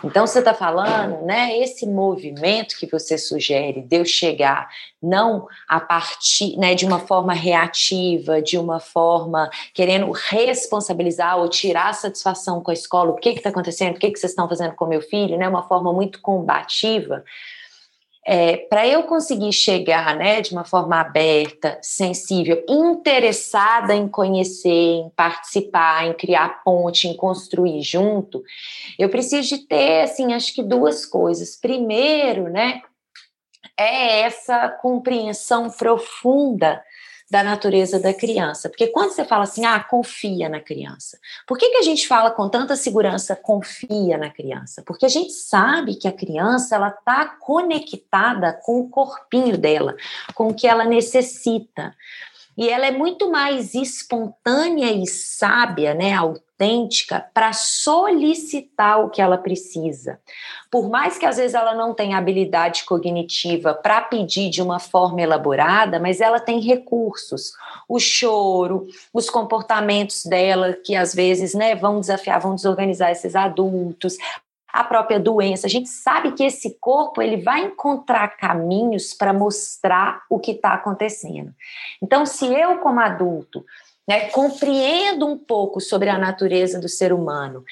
[0.05, 4.69] Então, você está falando, né, esse movimento que você sugere de eu chegar
[5.03, 11.93] não a partir né, de uma forma reativa, de uma forma querendo responsabilizar ou tirar
[11.95, 14.87] satisfação com a escola, o que está acontecendo, o que, que vocês estão fazendo com
[14.87, 17.25] meu filho, né, uma forma muito combativa
[18.29, 25.11] é, para eu conseguir chegar né, de uma forma aberta, sensível, interessada em conhecer, em
[25.11, 28.43] participar, em criar ponte, em construir junto,
[28.99, 31.57] eu preciso de ter, assim, acho que duas coisas.
[31.57, 32.83] Primeiro, né,
[33.79, 36.83] é essa compreensão profunda
[37.31, 38.69] da natureza da criança.
[38.69, 41.19] Porque quando você fala assim, ah, confia na criança.
[41.47, 44.83] Por que, que a gente fala com tanta segurança, confia na criança?
[44.87, 49.97] Porque a gente sabe que a criança, ela está conectada com o corpinho dela,
[50.35, 51.95] com o que ela necessita.
[52.57, 59.37] E ela é muito mais espontânea e sábia, né, autêntica, para solicitar o que ela
[59.37, 60.19] precisa.
[60.71, 65.21] Por mais que às vezes ela não tenha habilidade cognitiva para pedir de uma forma
[65.21, 67.53] elaborada, mas ela tem recursos.
[67.87, 74.17] O choro, os comportamentos dela, que às vezes né, vão desafiar, vão desorganizar esses adultos,
[74.77, 75.67] a própria doença.
[75.67, 80.75] A gente sabe que esse corpo ele vai encontrar caminhos para mostrar o que está
[80.75, 81.55] acontecendo.
[82.03, 83.65] Então, se eu, como adulto,
[84.07, 87.65] né, compreendo um pouco sobre a natureza do ser humano,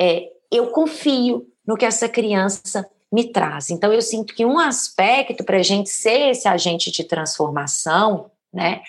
[0.00, 3.68] é, eu confio no que essa criança me traz.
[3.68, 8.80] Então, eu sinto que um aspecto para a gente ser esse agente de transformação, né,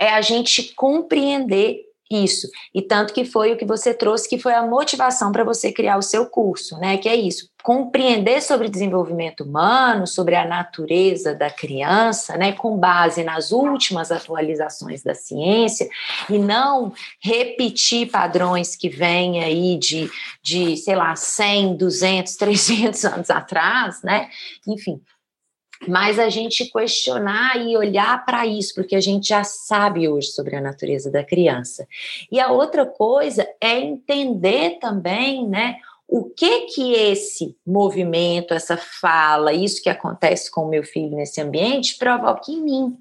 [0.00, 2.48] é a gente compreender isso.
[2.74, 5.96] E tanto que foi o que você trouxe, que foi a motivação para você criar
[5.96, 6.96] o seu curso, né?
[6.96, 13.22] Que é isso, compreender sobre desenvolvimento humano, sobre a natureza da criança, né, com base
[13.22, 15.88] nas últimas atualizações da ciência
[16.28, 16.92] e não
[17.22, 20.10] repetir padrões que vêm aí de,
[20.42, 24.28] de sei lá, 100, 200, 300 anos atrás, né?
[24.66, 25.00] Enfim,
[25.88, 30.56] mas a gente questionar e olhar para isso, porque a gente já sabe hoje sobre
[30.56, 31.86] a natureza da criança.
[32.30, 39.52] E a outra coisa é entender também, né, o que que esse movimento, essa fala,
[39.52, 42.98] isso que acontece com o meu filho nesse ambiente provoca em mim.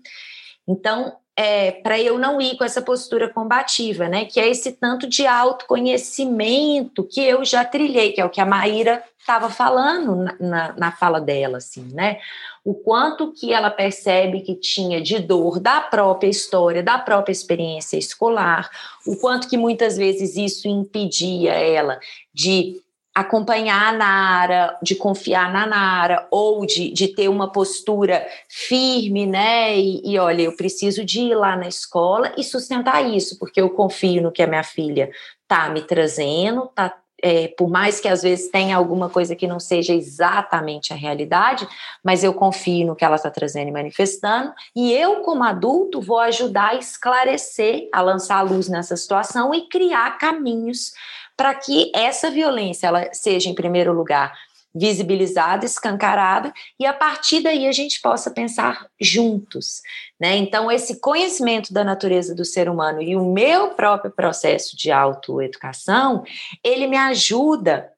[0.67, 4.25] Então, é, para eu não ir com essa postura combativa, né?
[4.25, 8.45] Que é esse tanto de autoconhecimento que eu já trilhei, que é o que a
[8.45, 12.19] Maíra estava falando na, na, na, fala dela, assim, né?
[12.61, 17.95] O quanto que ela percebe que tinha de dor da própria história, da própria experiência
[17.95, 18.69] escolar,
[19.07, 22.01] o quanto que muitas vezes isso impedia ela
[22.33, 22.81] de
[23.13, 29.77] acompanhar a Nara, de confiar na Nara, ou de, de ter uma postura firme, né?
[29.77, 33.69] E, e, olha, eu preciso de ir lá na escola e sustentar isso, porque eu
[33.71, 35.09] confio no que a minha filha
[35.47, 36.95] tá me trazendo, tá.
[37.21, 41.67] É, por mais que às vezes tenha alguma coisa que não seja exatamente a realidade,
[42.01, 46.19] mas eu confio no que ela está trazendo e manifestando, e eu, como adulto, vou
[46.19, 50.93] ajudar a esclarecer, a lançar a luz nessa situação e criar caminhos
[51.39, 54.37] para que essa violência ela seja, em primeiro lugar,
[54.75, 59.81] visibilizada, escancarada, e a partir daí a gente possa pensar juntos.
[60.19, 60.35] Né?
[60.35, 66.25] Então, esse conhecimento da natureza do ser humano e o meu próprio processo de autoeducação,
[66.61, 67.89] ele me ajuda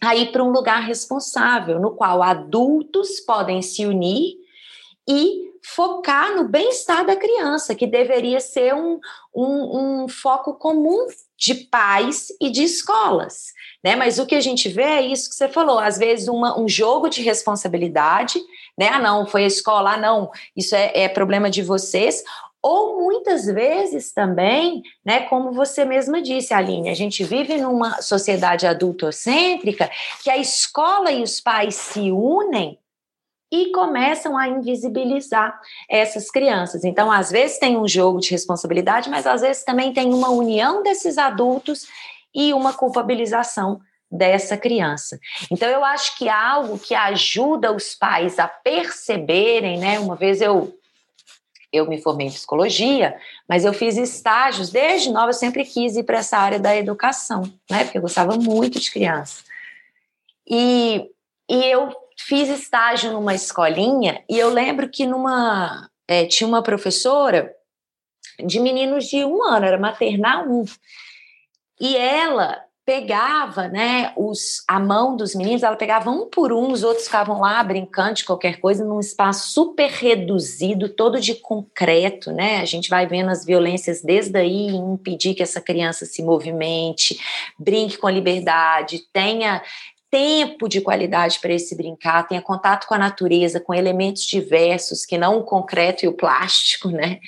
[0.00, 4.36] a ir para um lugar responsável, no qual adultos podem se unir
[5.06, 8.98] e focar no bem-estar da criança, que deveria ser um,
[9.34, 13.52] um, um foco comum de pais e de escolas.
[13.82, 13.96] Né?
[13.96, 16.68] Mas o que a gente vê é isso que você falou, às vezes uma, um
[16.68, 18.38] jogo de responsabilidade,
[18.76, 18.88] né?
[18.88, 22.22] Ah, não, foi a escola, ah, não, isso é, é problema de vocês,
[22.62, 28.66] ou muitas vezes também, né, como você mesma disse, Aline, a gente vive numa sociedade
[28.66, 29.90] adultocêntrica
[30.22, 32.78] que a escola e os pais se unem
[33.50, 36.84] e começam a invisibilizar essas crianças.
[36.84, 40.82] Então, às vezes tem um jogo de responsabilidade, mas às vezes também tem uma união
[40.82, 41.86] desses adultos
[42.34, 45.18] e uma culpabilização dessa criança.
[45.50, 49.98] Então, eu acho que algo que ajuda os pais a perceberem, né?
[49.98, 50.76] Uma vez eu
[51.72, 53.16] eu me formei em psicologia,
[53.48, 57.42] mas eu fiz estágios desde nova, eu sempre quis ir para essa área da educação,
[57.70, 57.84] né?
[57.84, 59.44] Porque eu gostava muito de criança.
[60.44, 61.08] E,
[61.48, 61.94] e eu
[62.26, 67.54] fiz estágio numa escolinha e eu lembro que numa é, tinha uma professora
[68.44, 70.64] de meninos de um ano, era maternal um.
[71.80, 76.82] E ela pegava, né, os, a mão dos meninos, ela pegava um por um, os
[76.82, 82.60] outros ficavam lá brincando de qualquer coisa, num espaço super reduzido, todo de concreto, né?
[82.60, 87.20] A gente vai vendo as violências desde aí, impedir que essa criança se movimente,
[87.56, 89.62] brinque com a liberdade, tenha
[90.10, 95.16] tempo de qualidade para esse brincar, tenha contato com a natureza, com elementos diversos, que
[95.16, 97.20] não o concreto e o plástico, né?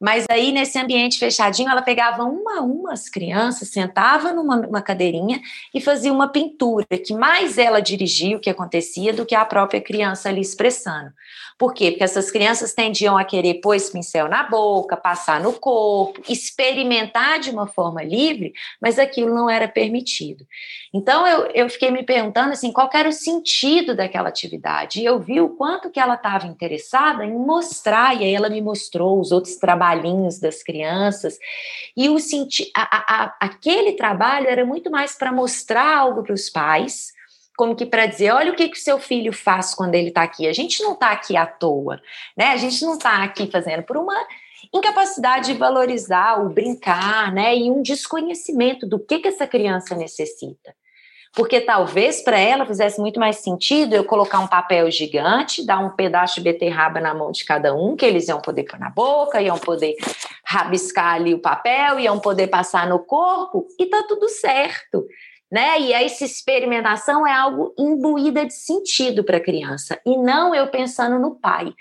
[0.00, 5.40] Mas aí, nesse ambiente fechadinho, ela pegava uma a uma as crianças, sentava numa cadeirinha
[5.72, 9.80] e fazia uma pintura, que mais ela dirigia o que acontecia do que a própria
[9.80, 11.10] criança ali expressando.
[11.56, 11.90] Por quê?
[11.92, 17.38] Porque essas crianças tendiam a querer pôr esse pincel na boca, passar no corpo, experimentar
[17.38, 20.44] de uma forma livre, mas aquilo não era permitido.
[20.92, 25.00] Então eu, eu fiquei me perguntando assim, qual era o sentido daquela atividade?
[25.00, 28.60] E eu vi o quanto que ela estava interessada em mostrar, e aí ela me
[28.60, 31.38] mostrou os outros trabalhinhos das crianças,
[31.96, 36.50] e o senti a, a, aquele trabalho era muito mais para mostrar algo para os
[36.50, 37.13] pais
[37.56, 40.22] como que para dizer, olha o que que o seu filho faz quando ele está
[40.22, 40.46] aqui.
[40.46, 42.00] A gente não está aqui à toa,
[42.36, 42.48] né?
[42.48, 44.16] A gente não está aqui fazendo por uma
[44.72, 47.56] incapacidade de valorizar o brincar, né?
[47.56, 50.74] E um desconhecimento do que que essa criança necessita.
[51.32, 55.90] Porque talvez para ela fizesse muito mais sentido eu colocar um papel gigante, dar um
[55.90, 59.42] pedaço de beterraba na mão de cada um, que eles iam poder pôr na boca,
[59.42, 59.96] iam poder
[60.44, 65.04] rabiscar ali o papel, iam poder passar no corpo, e tá tudo certo
[65.54, 65.80] né?
[65.80, 71.16] E essa experimentação é algo imbuída de sentido para a criança, e não eu pensando
[71.16, 71.72] no pai.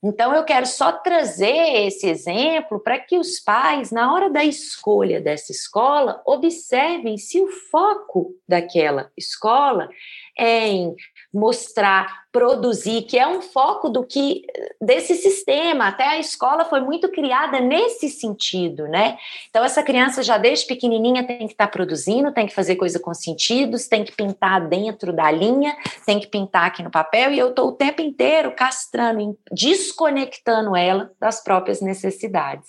[0.00, 5.20] Então, eu quero só trazer esse exemplo para que os pais, na hora da escolha
[5.20, 9.90] dessa escola, observem se o foco daquela escola
[10.38, 10.94] é em
[11.32, 14.42] mostrar, produzir, que é um foco do que
[14.80, 15.86] desse sistema.
[15.86, 19.16] Até a escola foi muito criada nesse sentido, né?
[19.48, 22.98] Então essa criança já desde pequenininha tem que estar tá produzindo, tem que fazer coisa
[22.98, 27.38] com sentidos, tem que pintar dentro da linha, tem que pintar aqui no papel e
[27.38, 32.68] eu estou o tempo inteiro castrando, desconectando ela das próprias necessidades.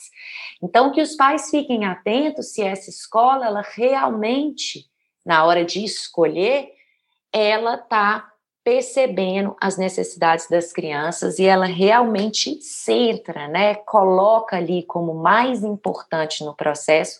[0.61, 4.85] Então que os pais fiquem atentos se essa escola ela realmente
[5.25, 6.69] na hora de escolher
[7.33, 8.30] ela está
[8.63, 16.43] percebendo as necessidades das crianças e ela realmente centra, né, coloca ali como mais importante
[16.43, 17.19] no processo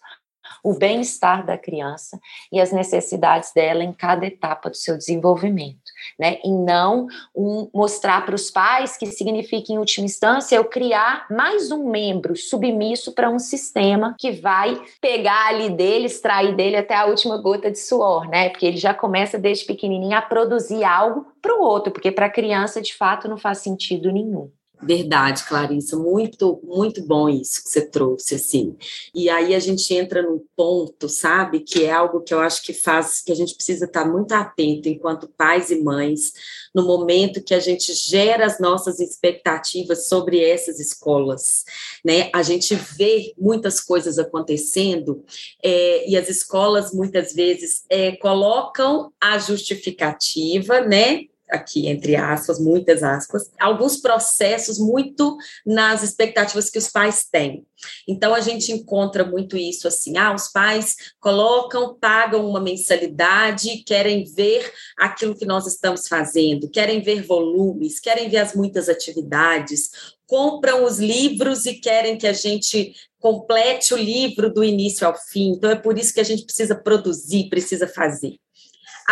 [0.64, 2.20] o bem-estar da criança
[2.52, 5.81] e as necessidades dela em cada etapa do seu desenvolvimento,
[6.20, 6.40] né?
[6.44, 11.72] E não um, mostrar para os pais que significa, em última instância, eu criar mais
[11.72, 17.06] um membro submisso para um sistema que vai pegar ali dele, extrair dele até a
[17.06, 18.50] última gota de suor, né?
[18.50, 22.32] Porque ele já começa desde pequenininho a produzir algo para o outro, porque para a
[22.32, 24.52] criança, de fato, não faz sentido nenhum.
[24.84, 28.76] Verdade, Clarissa, muito, muito bom isso que você trouxe, assim.
[29.14, 32.74] E aí a gente entra num ponto, sabe, que é algo que eu acho que
[32.74, 36.34] faz, que a gente precisa estar muito atento enquanto pais e mães,
[36.74, 41.64] no momento que a gente gera as nossas expectativas sobre essas escolas,
[42.04, 42.32] né?
[42.34, 45.24] A gente vê muitas coisas acontecendo
[45.64, 51.26] é, e as escolas muitas vezes é, colocam a justificativa, né?
[51.52, 57.66] Aqui entre aspas, muitas aspas, alguns processos muito nas expectativas que os pais têm.
[58.08, 64.24] Então a gente encontra muito isso assim, ah, os pais colocam, pagam uma mensalidade, querem
[64.24, 69.90] ver aquilo que nós estamos fazendo, querem ver volumes, querem ver as muitas atividades,
[70.26, 75.52] compram os livros e querem que a gente complete o livro do início ao fim.
[75.52, 78.36] Então é por isso que a gente precisa produzir, precisa fazer.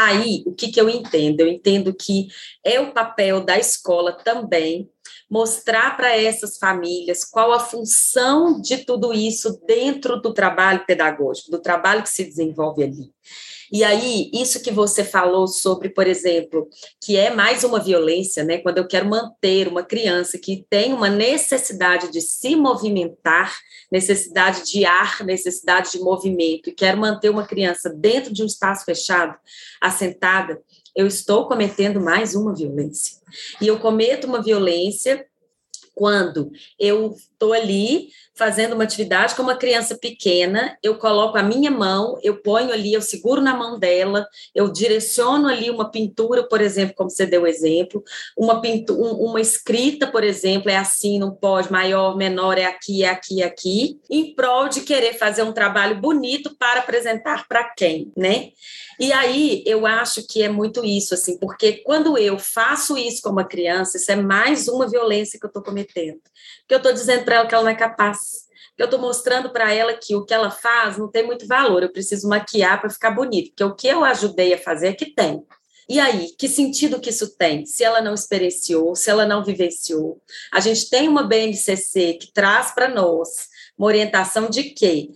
[0.01, 1.41] Aí, o que, que eu entendo?
[1.41, 2.27] Eu entendo que
[2.63, 4.89] é o papel da escola também
[5.29, 11.61] mostrar para essas famílias qual a função de tudo isso dentro do trabalho pedagógico, do
[11.61, 13.11] trabalho que se desenvolve ali.
[13.71, 16.67] E aí, isso que você falou sobre, por exemplo,
[17.01, 18.57] que é mais uma violência, né?
[18.57, 23.55] Quando eu quero manter uma criança que tem uma necessidade de se movimentar,
[23.91, 28.85] necessidade de ar, necessidade de movimento, e quero manter uma criança dentro de um espaço
[28.85, 29.37] fechado,
[29.81, 30.59] assentada,
[30.95, 33.17] eu estou cometendo mais uma violência.
[33.61, 35.25] E eu cometo uma violência
[35.99, 41.69] quando eu estou ali fazendo uma atividade com uma criança pequena, eu coloco a minha
[41.69, 46.61] mão, eu ponho ali, eu seguro na mão dela, eu direciono ali uma pintura, por
[46.61, 48.01] exemplo, como você deu exemplo,
[48.37, 53.09] uma pintura, uma escrita, por exemplo, é assim, não pode, maior, menor, é aqui, é
[53.09, 58.09] aqui, é aqui, em prol de querer fazer um trabalho bonito para apresentar para quem,
[58.15, 58.51] né?
[58.97, 63.29] E aí eu acho que é muito isso, assim, porque quando eu faço isso com
[63.29, 65.88] uma criança, isso é mais uma violência que eu estou cometendo.
[65.93, 68.47] Porque eu estou dizendo para ela que ela não é capaz.
[68.75, 71.83] que eu estou mostrando para ela que o que ela faz não tem muito valor,
[71.83, 75.13] eu preciso maquiar para ficar bonito, porque o que eu ajudei a fazer é que
[75.13, 75.43] tem.
[75.89, 77.65] E aí, que sentido que isso tem?
[77.65, 80.21] Se ela não experienciou, se ela não vivenciou.
[80.53, 85.09] A gente tem uma BNCC que traz para nós uma orientação de que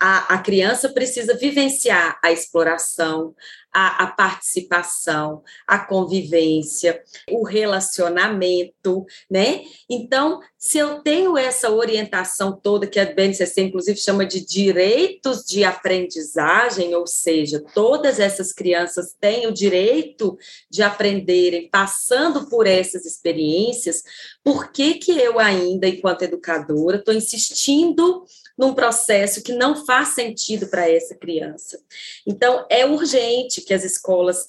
[0.00, 3.34] a, a criança precisa vivenciar a exploração,
[3.72, 9.62] a, a, participação, a convivência, o relacionamento, né?
[9.88, 15.64] Então, se eu tenho essa orientação toda, que a BNCC inclusive chama de direitos de
[15.64, 20.36] aprendizagem, ou seja, todas essas crianças têm o direito
[20.70, 24.02] de aprenderem passando por essas experiências,
[24.44, 28.24] por que, que eu ainda, enquanto educadora, estou insistindo
[28.58, 31.80] num processo que não faz sentido para essa criança.
[32.26, 34.46] Então, é urgente que as escolas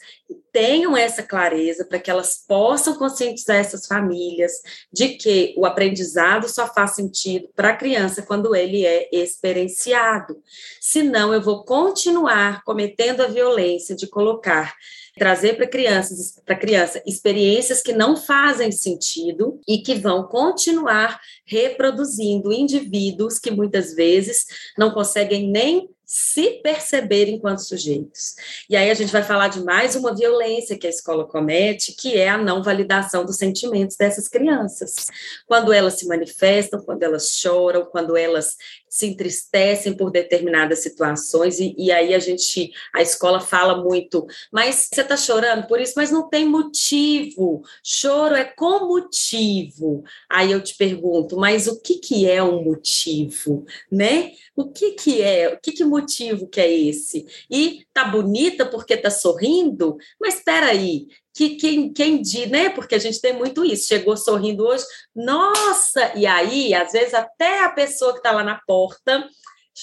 [0.54, 4.52] tenham essa clareza para que elas possam conscientizar essas famílias
[4.92, 10.38] de que o aprendizado só faz sentido para a criança quando ele é experienciado.
[10.80, 14.76] Senão, eu vou continuar cometendo a violência de colocar
[15.16, 22.52] trazer para crianças, para criança, experiências que não fazem sentido e que vão continuar reproduzindo
[22.52, 24.46] indivíduos que muitas vezes
[24.78, 28.36] não conseguem nem se perceber enquanto sujeitos.
[28.70, 32.18] E aí a gente vai falar de mais uma violência que a escola comete, que
[32.18, 35.08] é a não validação dos sentimentos dessas crianças.
[35.48, 38.56] Quando elas se manifestam, quando elas choram, quando elas
[38.94, 44.88] se entristecem por determinadas situações, e, e aí a gente, a escola fala muito, mas
[44.94, 47.64] você está chorando por isso, mas não tem motivo.
[47.84, 50.04] Choro é com motivo.
[50.30, 54.34] Aí eu te pergunto, mas o que, que é um motivo, né?
[54.56, 55.52] O que, que é?
[55.52, 57.26] O que, que motivo que é esse?
[57.50, 59.98] E tá bonita porque tá sorrindo?
[60.22, 62.70] Mas espera aí, que quem, quem diz, né?
[62.70, 63.88] Porque a gente tem muito isso.
[63.88, 66.14] Chegou sorrindo hoje, nossa!
[66.16, 69.28] E aí, às vezes, até a pessoa que está lá na porta,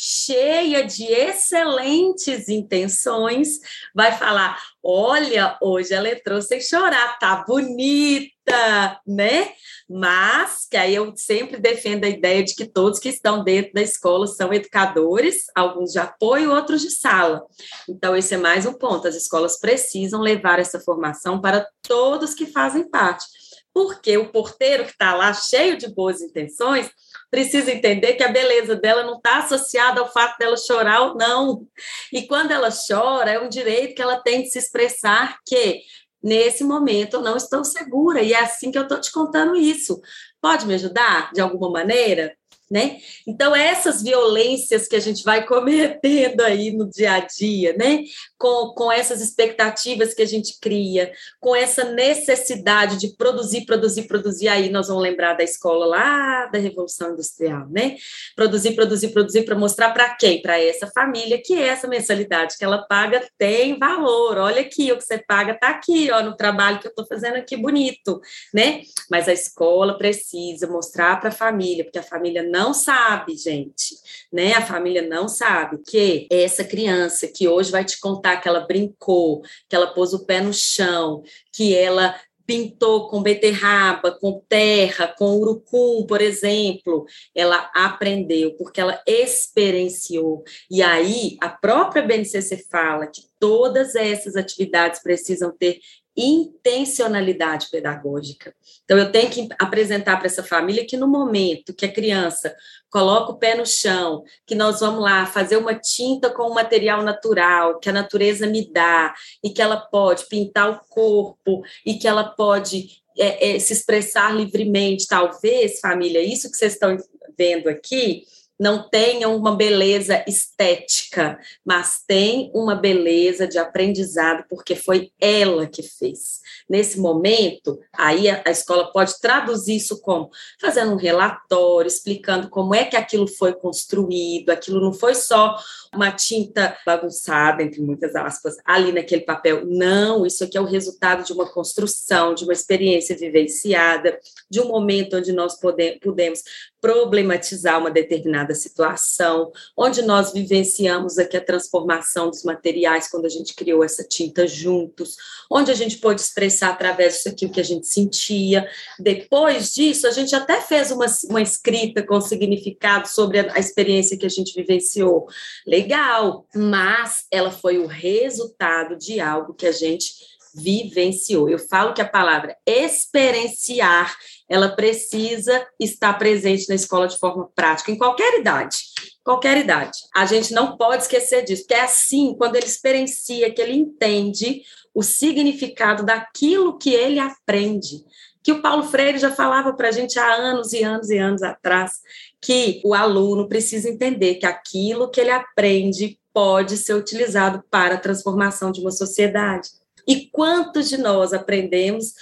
[0.02, 3.58] cheia de excelentes intenções,
[3.94, 9.52] vai falar: olha, hoje ela entrou sem chorar, tá bonita, né?
[9.88, 13.82] Mas que aí eu sempre defendo a ideia de que todos que estão dentro da
[13.82, 17.42] escola são educadores, alguns de apoio, outros de sala.
[17.86, 19.06] Então, esse é mais um ponto.
[19.06, 23.26] As escolas precisam levar essa formação para todos que fazem parte.
[23.72, 26.90] Porque o porteiro que está lá cheio de boas intenções
[27.30, 31.66] precisa entender que a beleza dela não está associada ao fato dela chorar ou não.
[32.12, 35.80] E quando ela chora, é um direito que ela tem de se expressar que
[36.22, 40.00] nesse momento eu não estou segura, e é assim que eu estou te contando isso.
[40.40, 42.34] Pode me ajudar de alguma maneira?
[42.70, 42.98] né?
[43.26, 48.04] Então, essas violências que a gente vai cometendo aí no dia a dia, né?
[48.40, 54.48] Com, com essas expectativas que a gente cria, com essa necessidade de produzir, produzir, produzir,
[54.48, 57.96] aí nós vamos lembrar da escola lá da Revolução Industrial, né?
[58.34, 60.40] Produzir, produzir, produzir para mostrar para quem?
[60.40, 64.38] Para essa família que essa mensalidade que ela paga tem valor.
[64.38, 67.36] Olha aqui, o que você paga está aqui, ó, no trabalho que eu estou fazendo
[67.36, 68.22] aqui bonito,
[68.54, 68.80] né?
[69.10, 73.96] Mas a escola precisa mostrar para a família, porque a família não sabe, gente,
[74.32, 74.54] né?
[74.54, 79.42] A família não sabe que essa criança que hoje vai te contar que ela brincou,
[79.68, 81.22] que ela pôs o pé no chão,
[81.52, 82.14] que ela
[82.50, 90.42] pintou com beterraba, com terra, com urucum, por exemplo, ela aprendeu porque ela experienciou.
[90.68, 95.78] E aí a própria BNCC fala que todas essas atividades precisam ter
[96.16, 98.54] intencionalidade pedagógica.
[98.84, 102.54] Então, eu tenho que apresentar para essa família que no momento que a criança
[102.90, 107.02] coloca o pé no chão, que nós vamos lá fazer uma tinta com um material
[107.02, 112.08] natural, que a natureza me dá, e que ela pode pintar o corpo, e que
[112.08, 116.96] ela pode é, é, se expressar livremente, talvez, família, isso que vocês estão
[117.36, 118.24] vendo aqui,
[118.60, 125.82] não tenham uma beleza estética, mas tem uma beleza de aprendizado, porque foi ela que
[125.82, 126.40] fez.
[126.68, 130.28] Nesse momento, aí a, escola pode traduzir isso como
[130.60, 135.56] fazendo um relatório, explicando como é que aquilo foi construído, aquilo não foi só
[135.94, 139.64] uma tinta bagunçada, entre muitas aspas, ali naquele papel.
[139.64, 144.18] Não, isso aqui é o resultado de uma construção, de uma experiência vivenciada,
[144.50, 146.42] de um momento onde nós pode, pudemos
[146.80, 153.54] problematizar uma determinada situação, onde nós vivenciamos aqui a transformação dos materiais quando a gente
[153.54, 155.16] criou essa tinta juntos,
[155.50, 158.68] onde a gente pôde expressar através disso aqui o que a gente sentia.
[158.98, 164.16] Depois disso, a gente até fez uma, uma escrita com significado sobre a, a experiência
[164.16, 165.26] que a gente vivenciou.
[165.66, 171.48] Legal, mas ela foi o resultado de algo que a gente vivenciou.
[171.48, 174.16] Eu falo que a palavra experienciar
[174.50, 178.76] ela precisa estar presente na escola de forma prática, em qualquer idade.
[179.24, 179.96] Qualquer idade.
[180.14, 184.62] A gente não pode esquecer disso, porque é assim, quando ele experiencia, que ele entende
[184.92, 188.04] o significado daquilo que ele aprende
[188.42, 191.42] que o Paulo Freire já falava para a gente há anos e anos e anos
[191.42, 191.92] atrás,
[192.40, 198.00] que o aluno precisa entender que aquilo que ele aprende pode ser utilizado para a
[198.00, 199.68] transformação de uma sociedade.
[200.06, 202.14] E quantos de nós aprendemos,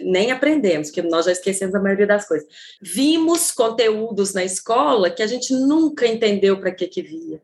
[0.00, 2.48] nem aprendemos, porque nós já esquecemos a maioria das coisas.
[2.80, 7.40] Vimos conteúdos na escola que a gente nunca entendeu para que que via.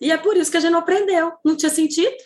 [0.00, 2.16] E é por isso que a gente não aprendeu, não tinha sentido,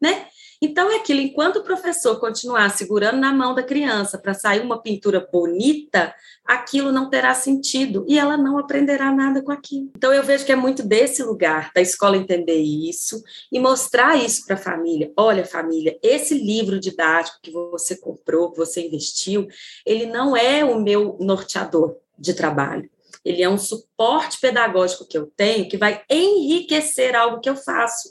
[0.00, 0.26] né?
[0.62, 4.82] Então, é aquilo, enquanto o professor continuar segurando na mão da criança para sair uma
[4.82, 9.90] pintura bonita, aquilo não terá sentido e ela não aprenderá nada com aquilo.
[9.96, 14.44] Então, eu vejo que é muito desse lugar, da escola entender isso e mostrar isso
[14.44, 15.10] para a família.
[15.16, 19.48] Olha, família, esse livro didático que você comprou, que você investiu,
[19.86, 22.90] ele não é o meu norteador de trabalho
[23.24, 28.08] ele é um suporte pedagógico que eu tenho que vai enriquecer algo que eu faço.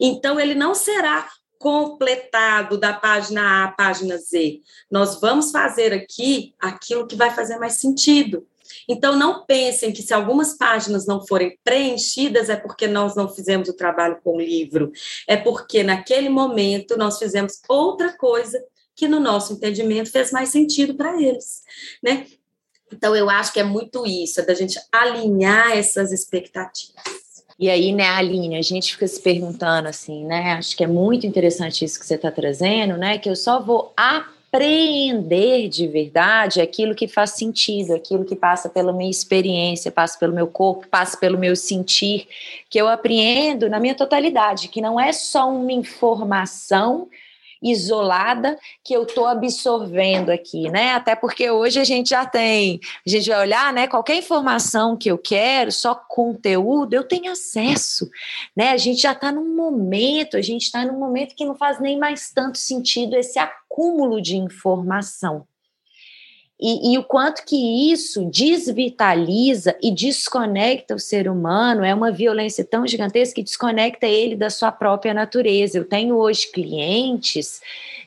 [0.00, 1.28] Então, ele não será
[1.62, 4.60] completado da página A à página Z.
[4.90, 8.44] Nós vamos fazer aqui aquilo que vai fazer mais sentido.
[8.88, 13.68] Então, não pensem que se algumas páginas não forem preenchidas é porque nós não fizemos
[13.68, 14.90] o trabalho com o livro,
[15.28, 18.60] é porque naquele momento nós fizemos outra coisa
[18.96, 21.62] que no nosso entendimento fez mais sentido para eles,
[22.02, 22.26] né?
[22.92, 27.21] Então, eu acho que é muito isso, é da gente alinhar essas expectativas.
[27.58, 30.52] E aí, né, Aline, a gente fica se perguntando assim, né?
[30.54, 33.18] Acho que é muito interessante isso que você está trazendo, né?
[33.18, 38.92] Que eu só vou apreender de verdade aquilo que faz sentido, aquilo que passa pela
[38.92, 42.26] minha experiência, passa pelo meu corpo, passa pelo meu sentir,
[42.68, 47.08] que eu apreendo na minha totalidade, que não é só uma informação
[47.62, 50.92] isolada que eu estou absorvendo aqui, né?
[50.92, 53.86] Até porque hoje a gente já tem, a gente vai olhar, né?
[53.86, 58.10] Qualquer informação que eu quero, só conteúdo, eu tenho acesso,
[58.56, 58.70] né?
[58.70, 61.98] A gente já está num momento, a gente está num momento que não faz nem
[61.98, 65.46] mais tanto sentido esse acúmulo de informação.
[66.64, 72.64] E, e, o quanto que isso desvitaliza e desconecta o ser humano é uma violência
[72.64, 75.76] tão gigantesca que desconecta ele da sua própria natureza.
[75.76, 77.60] Eu tenho hoje clientes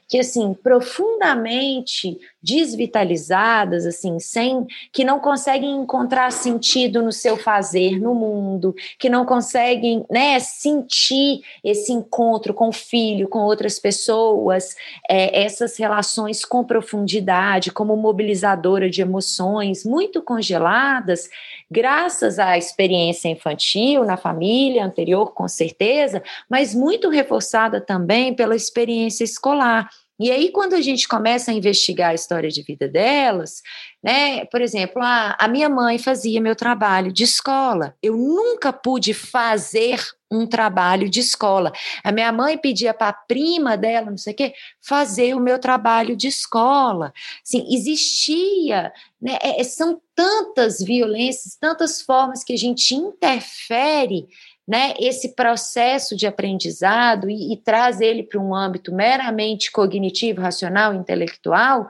[0.08, 8.14] que assim profundamente desvitalizadas, assim, sem que não conseguem encontrar sentido no seu fazer no
[8.14, 14.76] mundo, que não conseguem, né, sentir esse encontro com o filho, com outras pessoas,
[15.10, 21.28] é, essas relações com profundidade, como mobilizadora de emoções, muito congeladas,
[21.70, 29.24] graças à experiência infantil na família anterior, com certeza, mas muito reforçada também pela experiência
[29.24, 29.90] escolar.
[30.18, 33.62] E aí, quando a gente começa a investigar a história de vida delas,
[34.02, 34.46] né?
[34.46, 37.96] Por exemplo, a, a minha mãe fazia meu trabalho de escola.
[38.02, 40.00] Eu nunca pude fazer
[40.32, 41.72] um trabalho de escola.
[42.04, 45.60] A minha mãe pedia para a prima dela, não sei o quê, fazer o meu
[45.60, 47.14] trabalho de escola.
[47.46, 49.38] Assim, existia, né?
[49.42, 54.28] É, são tantas violências, tantas formas que a gente interfere
[54.68, 60.94] né, esse processo de aprendizado e, e traz ele para um âmbito meramente cognitivo, racional,
[60.94, 61.88] intelectual,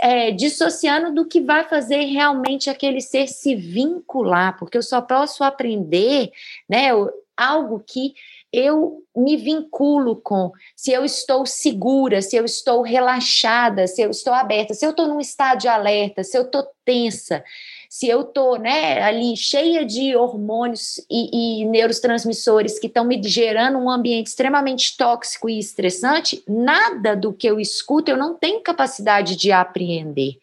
[0.00, 5.42] é, dissociando do que vai fazer realmente aquele ser se vincular, porque eu só posso
[5.42, 6.30] aprender
[6.68, 6.90] né,
[7.36, 8.14] algo que
[8.52, 14.32] eu me vinculo com, se eu estou segura, se eu estou relaxada, se eu estou
[14.32, 17.44] aberta, se eu estou num estado de alerta, se eu estou tensa
[17.88, 23.78] se eu estou né, ali cheia de hormônios e, e neurotransmissores que estão me gerando
[23.78, 29.36] um ambiente extremamente tóxico e estressante, nada do que eu escuto eu não tenho capacidade
[29.36, 30.38] de apreender.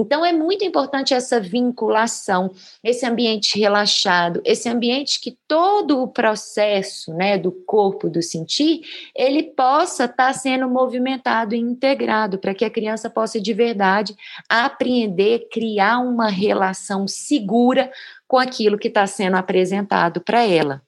[0.00, 2.52] Então, é muito importante essa vinculação,
[2.84, 8.82] esse ambiente relaxado, esse ambiente que todo o processo né, do corpo, do sentir,
[9.12, 14.14] ele possa estar tá sendo movimentado e integrado, para que a criança possa de verdade
[14.48, 17.90] apreender, criar uma relação segura
[18.28, 20.80] com aquilo que está sendo apresentado para ela.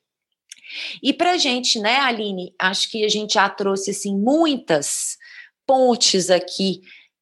[1.03, 5.19] E para a gente, né, Aline, acho que a gente já trouxe assim, muitas
[5.67, 6.81] pontes aqui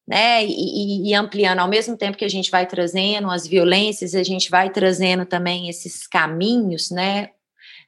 [0.09, 4.23] né, e, e, ampliando ao mesmo tempo que a gente vai trazendo as violências, a
[4.23, 7.29] gente vai trazendo também esses caminhos, né,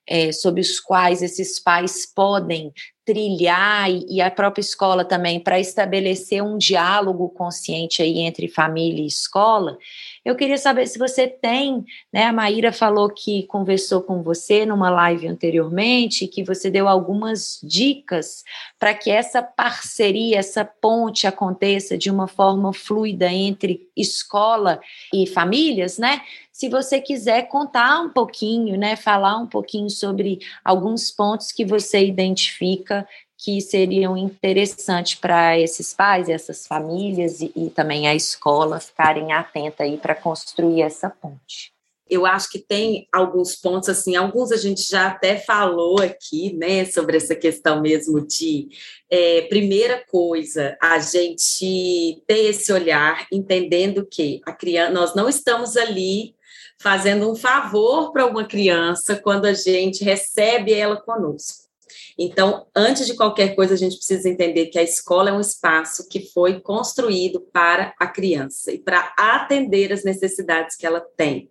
[0.07, 2.71] é, sob os quais esses pais podem
[3.03, 9.07] trilhar e a própria escola também para estabelecer um diálogo consciente aí entre família e
[9.07, 9.75] escola.
[10.23, 12.25] Eu queria saber se você tem, né?
[12.25, 18.43] A Maíra falou que conversou com você numa live anteriormente, que você deu algumas dicas
[18.77, 24.79] para que essa parceria, essa ponte aconteça de uma forma fluida entre escola
[25.11, 26.21] e famílias, né?
[26.51, 32.05] Se você quiser contar um pouquinho, né, falar um pouquinho sobre alguns pontos que você
[32.05, 33.07] identifica
[33.43, 39.81] que seriam interessantes para esses pais, essas famílias e, e também a escola ficarem atentas
[39.81, 41.73] aí para construir essa ponte
[42.11, 46.83] eu acho que tem alguns pontos, assim, alguns a gente já até falou aqui, né,
[46.83, 48.67] sobre essa questão mesmo de,
[49.09, 55.77] é, primeira coisa, a gente ter esse olhar, entendendo que a criança, nós não estamos
[55.77, 56.35] ali
[56.77, 61.70] fazendo um favor para uma criança quando a gente recebe ela conosco.
[62.17, 66.07] Então, antes de qualquer coisa, a gente precisa entender que a escola é um espaço
[66.07, 71.49] que foi construído para a criança e para atender as necessidades que ela tem.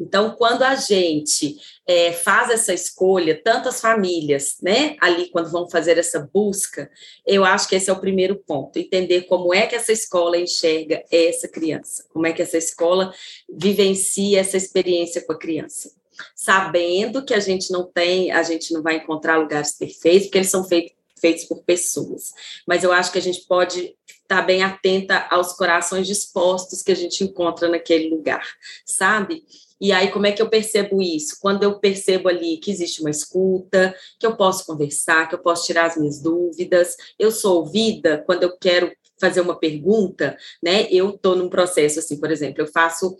[0.00, 5.98] Então, quando a gente é, faz essa escolha, tantas famílias, né, ali quando vão fazer
[5.98, 6.90] essa busca,
[7.26, 11.04] eu acho que esse é o primeiro ponto, entender como é que essa escola enxerga
[11.12, 13.12] essa criança, como é que essa escola
[13.46, 15.99] vivencia essa experiência com a criança.
[16.34, 20.50] Sabendo que a gente não tem, a gente não vai encontrar lugares perfeitos, porque eles
[20.50, 22.32] são feitos feitos por pessoas.
[22.66, 26.96] Mas eu acho que a gente pode estar bem atenta aos corações dispostos que a
[26.96, 28.46] gente encontra naquele lugar,
[28.86, 29.44] sabe?
[29.80, 31.38] E aí, como é que eu percebo isso?
[31.40, 35.64] Quando eu percebo ali que existe uma escuta, que eu posso conversar, que eu posso
[35.64, 40.88] tirar as minhas dúvidas, eu sou ouvida quando eu quero fazer uma pergunta, né?
[40.90, 43.16] Eu estou num processo assim, por exemplo, eu faço,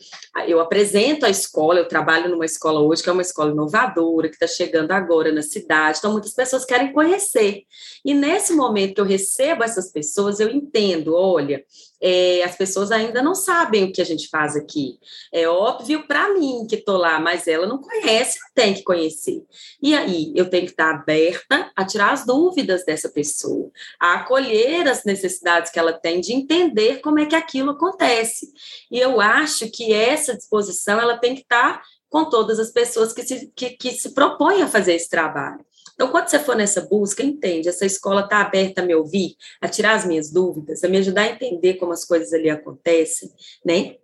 [0.47, 4.35] eu apresento a escola, eu trabalho numa escola hoje que é uma escola inovadora, que
[4.35, 7.63] está chegando agora na cidade, então muitas pessoas querem conhecer.
[8.05, 11.63] E nesse momento que eu recebo essas pessoas, eu entendo, olha,
[12.01, 14.99] é, as pessoas ainda não sabem o que a gente faz aqui.
[15.33, 19.45] É óbvio para mim que estou lá, mas ela não conhece, tem que conhecer.
[19.83, 23.71] E aí eu tenho que estar aberta a tirar as dúvidas dessa pessoa,
[24.01, 28.53] a acolher as necessidades que ela tem de entender como é que aquilo acontece.
[28.91, 33.23] E eu acho que essa disposição ela tem que estar com todas as pessoas que
[33.23, 35.65] se, que, que se propõem a fazer esse trabalho.
[36.01, 39.69] Então, quando você for nessa busca, entende, essa escola está aberta a me ouvir, a
[39.69, 43.31] tirar as minhas dúvidas, a me ajudar a entender como as coisas ali acontecem,
[43.63, 43.97] né?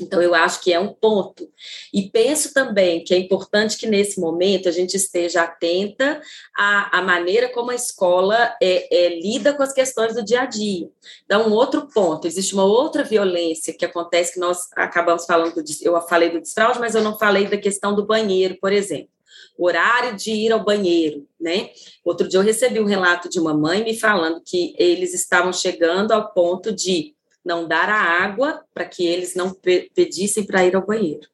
[0.00, 1.48] Então, eu acho que é um ponto.
[1.94, 6.20] E penso também que é importante que, nesse momento, a gente esteja atenta
[6.52, 10.46] à, à maneira como a escola é, é, lida com as questões do dia a
[10.46, 10.90] dia.
[11.24, 15.78] Então, um outro ponto: existe uma outra violência que acontece, que nós acabamos falando, de,
[15.80, 19.15] eu falei do desfraude, mas eu não falei da questão do banheiro, por exemplo
[19.58, 21.70] horário de ir ao banheiro, né?
[22.04, 26.12] Outro dia eu recebi um relato de uma mãe me falando que eles estavam chegando
[26.12, 29.54] ao ponto de não dar a água para que eles não
[29.94, 31.28] pedissem para ir ao banheiro.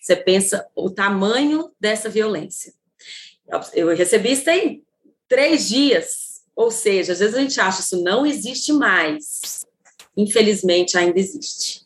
[0.00, 2.72] Você pensa o tamanho dessa violência.
[3.72, 4.82] Eu recebi isso em
[5.28, 9.64] três dias, ou seja, às vezes a gente acha isso não existe mais.
[10.16, 11.84] Infelizmente ainda existe.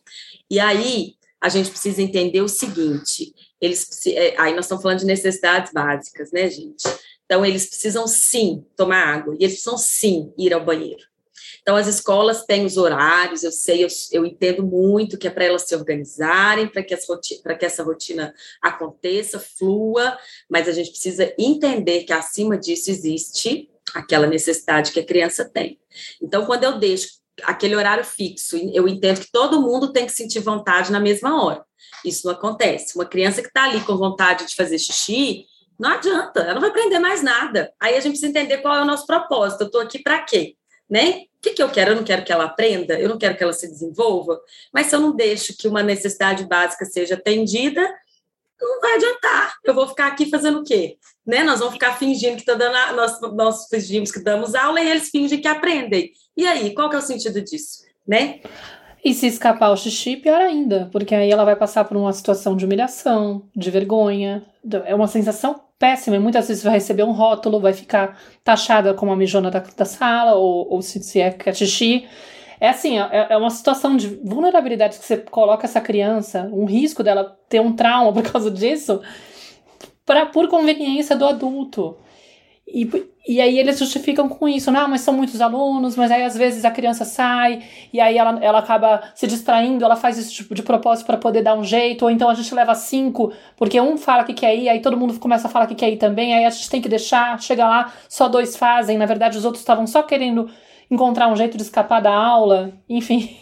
[0.49, 5.05] E aí a gente precisa entender o seguinte: eles é, aí nós estamos falando de
[5.05, 6.83] necessidades básicas, né, gente?
[7.25, 11.09] Então eles precisam sim tomar água e eles precisam sim ir ao banheiro.
[11.61, 15.45] Então as escolas têm os horários, eu sei, eu, eu entendo muito que é para
[15.45, 20.17] elas se organizarem, para que, que essa rotina aconteça, flua,
[20.49, 25.79] mas a gente precisa entender que acima disso existe aquela necessidade que a criança tem.
[26.21, 30.39] Então quando eu deixo aquele horário fixo, eu entendo que todo mundo tem que sentir
[30.39, 31.63] vontade na mesma hora.
[32.05, 32.95] Isso não acontece.
[32.95, 35.45] Uma criança que está ali com vontade de fazer xixi,
[35.79, 37.73] não adianta, ela não vai aprender mais nada.
[37.79, 39.61] Aí a gente precisa entender qual é o nosso propósito.
[39.61, 40.55] Eu estou aqui para quê?
[40.89, 41.23] Né?
[41.37, 41.91] O que, que eu quero?
[41.91, 44.37] Eu não quero que ela aprenda, eu não quero que ela se desenvolva,
[44.73, 47.81] mas se eu não deixo que uma necessidade básica seja atendida,
[48.59, 49.55] não vai adiantar.
[49.63, 50.97] Eu vou ficar aqui fazendo o quê?
[51.29, 51.43] Né?
[51.43, 55.09] Nós vamos ficar fingindo que dando a, nós, nós fingimos que damos aula e eles
[55.09, 56.09] fingem que aprendem.
[56.35, 57.83] E aí, qual que é o sentido disso?
[58.07, 58.39] Né?
[59.05, 62.57] E se escapar o xixi, pior ainda, porque aí ela vai passar por uma situação
[62.57, 64.43] de humilhação, de vergonha.
[64.85, 66.15] É uma sensação péssima.
[66.15, 69.85] E muitas vezes vai receber um rótulo, vai ficar taxada como a mijona da, da
[69.85, 72.07] sala, ou, ou se, se é, é xixi.
[72.59, 77.03] É assim, é, é uma situação de vulnerabilidade que você coloca essa criança, um risco
[77.03, 78.99] dela ter um trauma por causa disso,
[80.09, 81.95] pra, por conveniência do adulto.
[82.67, 82.89] E,
[83.27, 86.65] e aí eles justificam com isso, não, mas são muitos alunos, mas aí às vezes
[86.65, 87.61] a criança sai
[87.93, 91.43] e aí ela, ela acaba se distraindo, ela faz isso tipo de propósito para poder
[91.43, 94.67] dar um jeito, ou então a gente leva cinco, porque um fala que quer ir,
[94.67, 96.89] aí todo mundo começa a falar que quer ir também, aí a gente tem que
[96.89, 100.49] deixar, chega lá, só dois fazem, na verdade os outros estavam só querendo
[100.89, 103.37] encontrar um jeito de escapar da aula, enfim.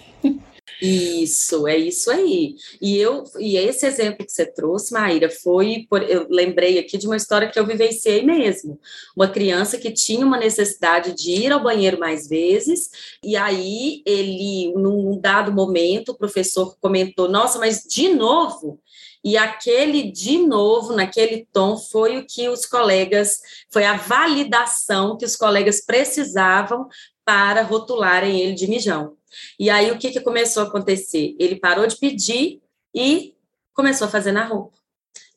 [0.81, 2.55] Isso, é isso aí.
[2.79, 7.07] E eu e esse exemplo que você trouxe, Maíra, foi por, eu lembrei aqui de
[7.07, 8.79] uma história que eu vivenciei mesmo.
[9.15, 12.91] Uma criança que tinha uma necessidade de ir ao banheiro mais vezes,
[13.23, 18.79] e aí ele, num dado momento, o professor comentou: "Nossa, mas de novo?"
[19.23, 25.25] E aquele de novo, naquele tom, foi o que os colegas, foi a validação que
[25.25, 26.87] os colegas precisavam
[27.25, 29.16] para rotularem ele de mijão.
[29.59, 31.35] E aí o que, que começou a acontecer?
[31.39, 32.61] Ele parou de pedir
[32.93, 33.35] e
[33.73, 34.77] começou a fazer na roupa.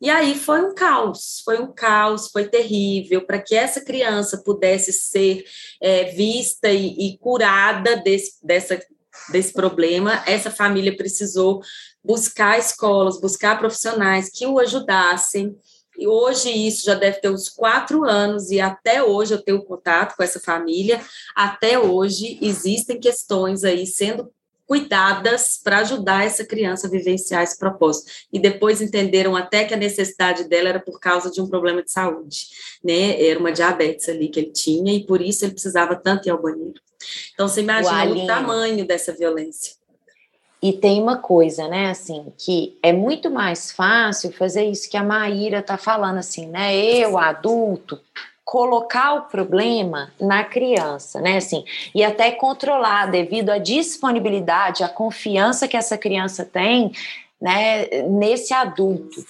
[0.00, 3.26] E aí foi um caos, foi um caos, foi terrível.
[3.26, 5.44] Para que essa criança pudesse ser
[5.80, 8.80] é, vista e, e curada desse, dessa,
[9.30, 11.60] desse problema, essa família precisou
[12.02, 15.54] buscar escolas, buscar profissionais que o ajudassem
[16.00, 20.16] e hoje isso já deve ter uns quatro anos, e até hoje eu tenho contato
[20.16, 21.00] com essa família.
[21.36, 24.32] Até hoje existem questões aí sendo
[24.66, 28.10] cuidadas para ajudar essa criança a vivenciar esse propósito.
[28.32, 31.90] E depois entenderam até que a necessidade dela era por causa de um problema de
[31.90, 32.46] saúde,
[32.82, 33.20] né?
[33.20, 36.40] Era uma diabetes ali que ele tinha e por isso ele precisava tanto ir ao
[36.40, 36.80] banheiro.
[37.34, 39.79] Então você imagina o, o tamanho dessa violência.
[40.62, 45.02] E tem uma coisa, né, assim, que é muito mais fácil fazer isso que a
[45.02, 46.76] Maíra tá falando, assim, né?
[46.76, 47.98] Eu, adulto,
[48.44, 51.38] colocar o problema na criança, né?
[51.38, 56.92] Assim, e até controlar devido à disponibilidade, à confiança que essa criança tem,
[57.40, 59.24] né, nesse adulto.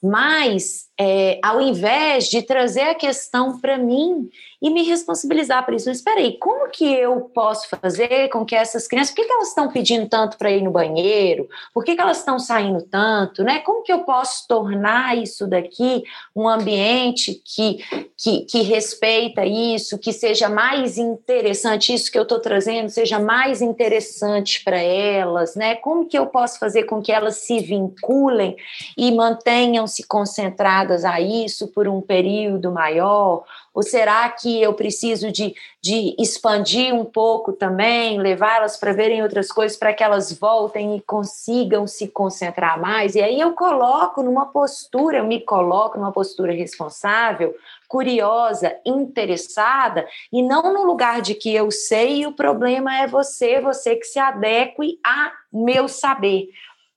[0.00, 4.30] Mas, é, ao invés de trazer a questão para mim
[4.60, 5.90] e me responsabilizar por isso.
[5.90, 9.48] Espera aí, como que eu posso fazer com que essas crianças, por que, que elas
[9.48, 11.48] estão pedindo tanto para ir no banheiro?
[11.72, 13.44] Por que, que elas estão saindo tanto?
[13.44, 13.60] Né?
[13.60, 16.02] Como que eu posso tornar isso daqui
[16.34, 17.84] um ambiente que,
[18.16, 23.62] que, que respeita isso, que seja mais interessante, isso que eu estou trazendo seja mais
[23.62, 25.76] interessante para elas, né?
[25.76, 28.56] Como que eu posso fazer com que elas se vinculem
[28.96, 33.44] e mantenham-se concentradas a isso por um período maior?
[33.78, 39.52] Ou será que eu preciso de, de expandir um pouco também, levá-las para verem outras
[39.52, 43.14] coisas para que elas voltem e consigam se concentrar mais?
[43.14, 47.54] E aí eu coloco numa postura, eu me coloco numa postura responsável,
[47.86, 53.60] curiosa, interessada, e não no lugar de que eu sei e o problema é você,
[53.60, 56.48] você que se adeque a meu saber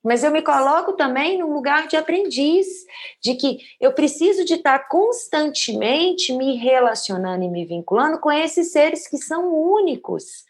[0.04, 2.68] mas eu me coloco também num lugar de aprendiz,
[3.22, 9.08] de que eu preciso de estar constantemente me relacionando e me vinculando com esses seres
[9.08, 10.44] que são únicos,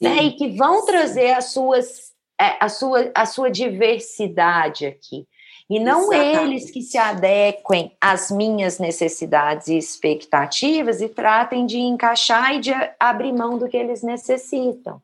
[0.00, 0.24] né?
[0.24, 5.26] E que vão trazer as suas, é, a, sua, a sua diversidade aqui.
[5.70, 6.38] E não Exatamente.
[6.38, 12.72] eles que se adequem às minhas necessidades e expectativas e tratem de encaixar e de
[12.98, 15.02] abrir mão do que eles necessitam.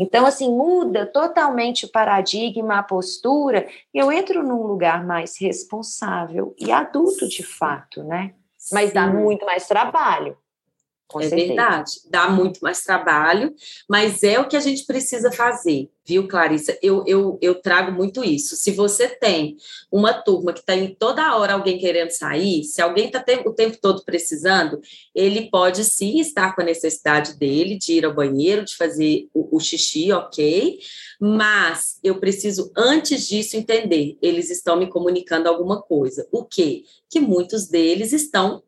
[0.00, 6.54] Então, assim, muda totalmente o paradigma, a postura, e eu entro num lugar mais responsável
[6.58, 8.32] e adulto de fato, né?
[8.72, 10.38] Mas dá muito mais trabalho.
[11.10, 11.48] Com é certeza.
[11.48, 13.52] verdade, dá muito mais trabalho,
[13.88, 16.78] mas é o que a gente precisa fazer, viu, Clarissa?
[16.80, 18.54] Eu, eu, eu trago muito isso.
[18.54, 19.56] Se você tem
[19.90, 23.76] uma turma que está em toda hora alguém querendo sair, se alguém está o tempo
[23.82, 24.80] todo precisando,
[25.12, 29.56] ele pode sim estar com a necessidade dele de ir ao banheiro, de fazer o,
[29.56, 30.78] o xixi, ok,
[31.20, 36.28] mas eu preciso, antes disso, entender, eles estão me comunicando alguma coisa.
[36.30, 36.84] O quê?
[37.08, 38.62] Que muitos deles estão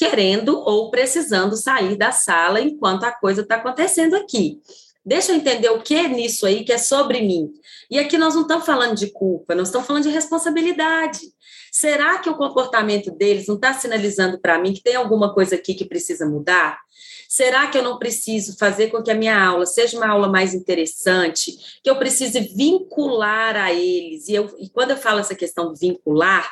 [0.00, 4.58] querendo ou precisando sair da sala enquanto a coisa está acontecendo aqui.
[5.04, 7.52] Deixa eu entender o que é nisso aí que é sobre mim.
[7.90, 11.20] E aqui nós não estamos falando de culpa, nós estamos falando de responsabilidade.
[11.70, 15.74] Será que o comportamento deles não está sinalizando para mim que tem alguma coisa aqui
[15.74, 16.78] que precisa mudar?
[17.28, 20.54] Será que eu não preciso fazer com que a minha aula seja uma aula mais
[20.54, 21.52] interessante?
[21.84, 24.28] Que eu precise vincular a eles?
[24.28, 26.50] E, eu, e quando eu falo essa questão vincular,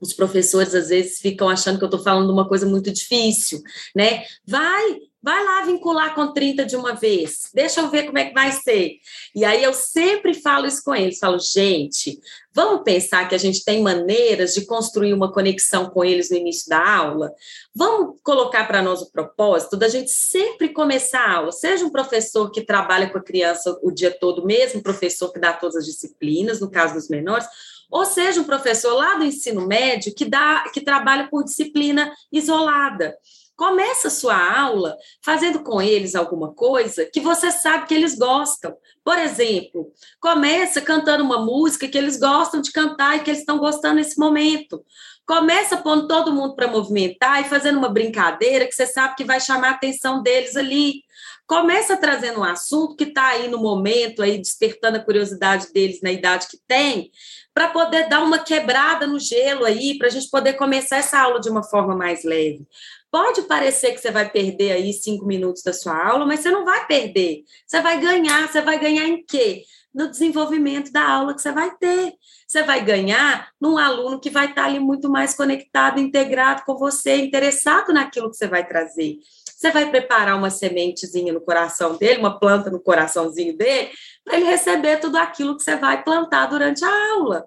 [0.00, 3.60] os professores às vezes ficam achando que eu estou falando uma coisa muito difícil,
[3.94, 4.24] né?
[4.46, 8.32] Vai, vai lá vincular com 30 de uma vez, deixa eu ver como é que
[8.32, 8.94] vai ser.
[9.34, 12.18] E aí eu sempre falo isso com eles, falo, gente,
[12.54, 16.70] vamos pensar que a gente tem maneiras de construir uma conexão com eles no início
[16.70, 17.30] da aula?
[17.74, 22.50] Vamos colocar para nós o propósito da gente sempre começar a aula, seja um professor
[22.50, 26.58] que trabalha com a criança o dia todo, mesmo professor que dá todas as disciplinas,
[26.58, 27.46] no caso dos menores,
[27.90, 33.16] ou seja, um professor lá do ensino médio que dá, que trabalha por disciplina isolada.
[33.56, 38.74] Começa a sua aula fazendo com eles alguma coisa que você sabe que eles gostam.
[39.04, 43.58] Por exemplo, começa cantando uma música que eles gostam de cantar e que eles estão
[43.58, 44.82] gostando nesse momento.
[45.26, 49.38] Começa pondo todo mundo para movimentar e fazendo uma brincadeira que você sabe que vai
[49.38, 51.02] chamar a atenção deles ali.
[51.50, 56.12] Começa trazendo um assunto que está aí no momento, aí despertando a curiosidade deles na
[56.12, 57.10] idade que tem,
[57.52, 61.40] para poder dar uma quebrada no gelo aí, para a gente poder começar essa aula
[61.40, 62.68] de uma forma mais leve.
[63.10, 66.64] Pode parecer que você vai perder aí cinco minutos da sua aula, mas você não
[66.64, 67.42] vai perder.
[67.66, 68.48] Você vai ganhar.
[68.48, 69.64] Você vai ganhar em quê?
[69.92, 72.12] No desenvolvimento da aula que você vai ter.
[72.46, 77.16] Você vai ganhar num aluno que vai estar ali muito mais conectado, integrado com você,
[77.16, 79.18] interessado naquilo que você vai trazer.
[79.60, 83.90] Você vai preparar uma sementezinha no coração dele, uma planta no coraçãozinho dele,
[84.24, 87.46] para ele receber tudo aquilo que você vai plantar durante a aula.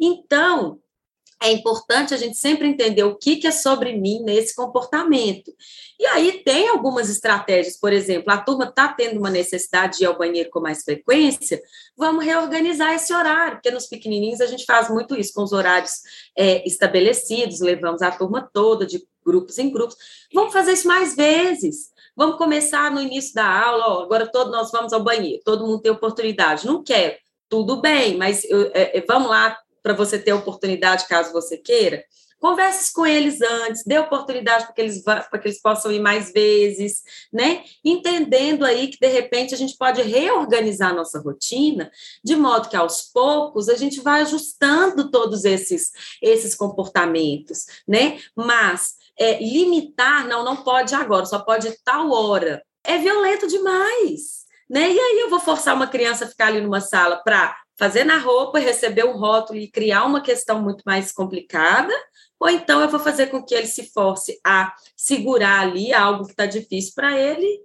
[0.00, 0.80] Então,
[1.42, 5.52] é importante a gente sempre entender o que, que é sobre mim nesse comportamento.
[5.98, 10.06] E aí tem algumas estratégias, por exemplo, a turma está tendo uma necessidade de ir
[10.06, 11.60] ao banheiro com mais frequência,
[11.94, 15.92] vamos reorganizar esse horário, porque nos pequenininhos a gente faz muito isso, com os horários
[16.38, 19.96] é, estabelecidos, levamos a turma toda, de grupos em grupos.
[20.32, 21.90] Vamos fazer isso mais vezes.
[22.16, 25.80] Vamos começar no início da aula, ó, agora todos nós vamos ao banheiro, todo mundo
[25.80, 26.66] tem oportunidade.
[26.66, 27.16] Não quero,
[27.48, 32.04] tudo bem, mas eu, é, vamos lá para você ter oportunidade caso você queira.
[32.38, 36.32] Converse com eles antes, dê oportunidade para que, eles, para que eles possam ir mais
[36.32, 37.64] vezes, né?
[37.84, 41.90] Entendendo aí que, de repente, a gente pode reorganizar nossa rotina,
[42.24, 45.90] de modo que, aos poucos, a gente vai ajustando todos esses,
[46.22, 48.18] esses comportamentos, né?
[48.34, 52.62] Mas é, limitar, não, não pode agora, só pode tal hora.
[52.82, 54.90] É violento demais, né?
[54.90, 58.18] E aí eu vou forçar uma criança a ficar ali numa sala para fazer na
[58.18, 61.92] roupa, receber um rótulo e criar uma questão muito mais complicada,
[62.38, 66.30] ou então eu vou fazer com que ele se force a segurar ali algo que
[66.30, 67.62] está difícil para ele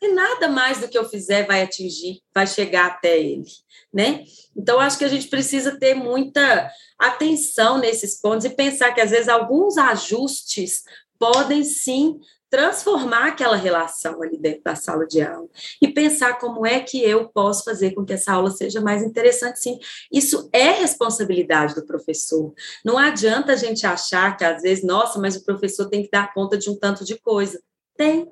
[0.00, 3.44] e nada mais do que eu fizer vai atingir, vai chegar até ele,
[3.92, 4.24] né?
[4.56, 9.10] Então acho que a gente precisa ter muita atenção nesses pontos e pensar que às
[9.10, 10.82] vezes alguns ajustes
[11.18, 12.18] podem sim
[12.48, 15.48] transformar aquela relação ali dentro da sala de aula
[15.82, 19.58] e pensar como é que eu posso fazer com que essa aula seja mais interessante,
[19.58, 19.78] sim.
[20.12, 22.54] Isso é responsabilidade do professor.
[22.84, 26.32] Não adianta a gente achar que às vezes, nossa, mas o professor tem que dar
[26.32, 27.60] conta de um tanto de coisa.
[27.96, 28.30] Tem,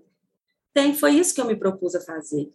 [0.75, 2.53] tem, foi isso que eu me propus a fazer.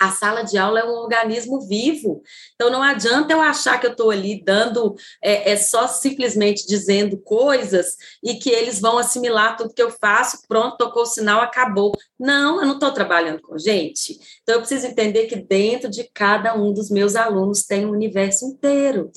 [0.00, 2.22] A sala de aula é um organismo vivo,
[2.54, 7.18] então não adianta eu achar que eu estou ali dando, é, é, só simplesmente dizendo
[7.18, 11.92] coisas e que eles vão assimilar tudo que eu faço, pronto, tocou o sinal, acabou.
[12.18, 14.18] Não, eu não estou trabalhando com gente.
[14.42, 18.46] Então eu preciso entender que dentro de cada um dos meus alunos tem um universo
[18.46, 19.12] inteiro.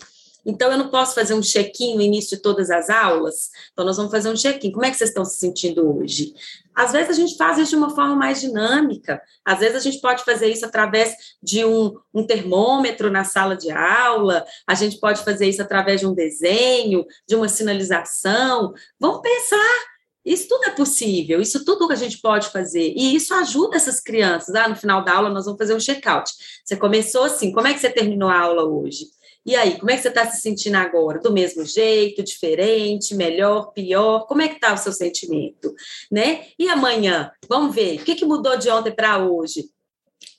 [0.46, 3.50] Então, eu não posso fazer um check-in no início de todas as aulas.
[3.72, 4.72] Então, nós vamos fazer um check-in.
[4.72, 6.34] Como é que vocês estão se sentindo hoje?
[6.76, 9.22] Às vezes, a gente faz isso de uma forma mais dinâmica.
[9.46, 13.72] Às vezes, a gente pode fazer isso através de um, um termômetro na sala de
[13.72, 14.46] aula.
[14.68, 18.74] A gente pode fazer isso através de um desenho, de uma sinalização.
[19.00, 19.94] Vamos pensar
[20.26, 22.94] isso tudo é possível, isso tudo que a gente pode fazer.
[22.96, 24.56] E isso ajuda essas crianças.
[24.56, 26.32] Ah, no final da aula, nós vamos fazer um check-out.
[26.64, 29.06] Você começou assim, como é que você terminou a aula hoje?
[29.46, 31.20] E aí, como é que você está se sentindo agora?
[31.20, 34.26] Do mesmo jeito, diferente, melhor, pior?
[34.26, 35.74] Como é que está o seu sentimento?
[36.10, 36.48] Né?
[36.58, 37.32] E amanhã?
[37.50, 39.70] Vamos ver, o que, que mudou de ontem para hoje?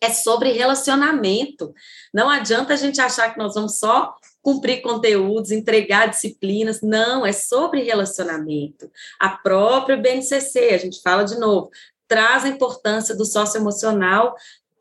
[0.01, 1.75] É sobre relacionamento.
[2.13, 6.81] Não adianta a gente achar que nós vamos só cumprir conteúdos, entregar disciplinas.
[6.81, 8.91] Não, é sobre relacionamento.
[9.21, 11.71] A própria BNCC, a gente fala de novo,
[12.07, 14.35] traz a importância do socioemocional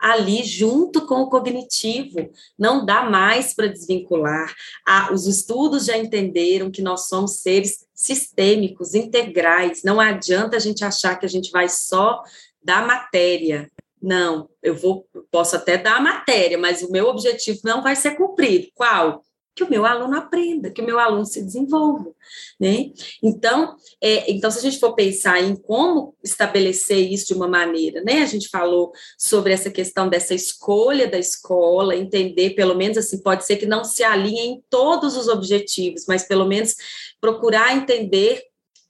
[0.04, 2.30] ali junto com o cognitivo.
[2.60, 4.54] Não dá mais para desvincular.
[4.86, 9.82] Ah, os estudos já entenderam que nós somos seres sistêmicos, integrais.
[9.82, 12.22] Não adianta a gente achar que a gente vai só
[12.62, 13.72] dar matéria.
[14.02, 18.18] Não, eu vou, posso até dar a matéria, mas o meu objetivo não vai ser
[18.18, 18.68] cumprido.
[18.76, 19.24] Qual?
[19.56, 22.12] Que o meu aluno aprenda, que o meu aluno se desenvolva,
[22.60, 22.92] né?
[23.22, 28.02] Então, é, então se a gente for pensar em como estabelecer isso de uma maneira,
[28.04, 28.24] né?
[28.24, 33.46] A gente falou sobre essa questão dessa escolha da escola, entender, pelo menos assim, pode
[33.46, 36.76] ser que não se alinhe em todos os objetivos, mas pelo menos
[37.22, 38.42] procurar entender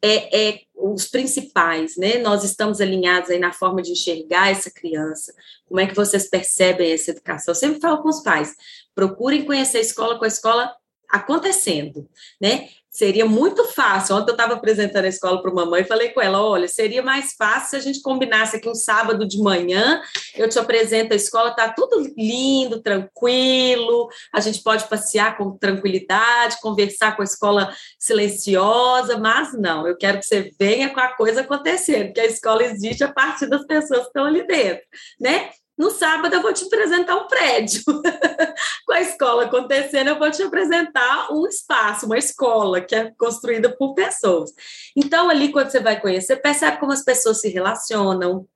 [0.04, 2.18] é, é, os principais, né?
[2.18, 5.34] Nós estamos alinhados aí na forma de enxergar essa criança.
[5.66, 7.54] Como é que vocês percebem essa educação?
[7.54, 8.54] Eu sempre falo com os pais,
[8.96, 10.74] procurem conhecer a escola com a escola
[11.14, 12.10] acontecendo,
[12.42, 12.70] né?
[12.90, 14.16] Seria muito fácil.
[14.16, 17.02] Ontem eu estava apresentando a escola para uma mãe e falei com ela: olha, seria
[17.02, 20.00] mais fácil se a gente combinasse aqui um sábado de manhã.
[20.36, 24.10] Eu te apresento a escola, está tudo lindo, tranquilo.
[24.32, 30.20] A gente pode passear com tranquilidade, conversar com a escola silenciosa, mas não, eu quero
[30.20, 34.02] que você venha com a coisa acontecendo, porque a escola existe a partir das pessoas
[34.02, 34.84] que estão ali dentro,
[35.20, 35.50] né?
[35.78, 37.82] No sábado eu vou te apresentar um prédio.
[38.86, 43.76] Com a escola acontecendo, eu vou te apresentar um espaço, uma escola que é construída
[43.76, 44.52] por pessoas.
[44.96, 48.48] Então, ali, quando você vai conhecer, percebe como as pessoas se relacionam,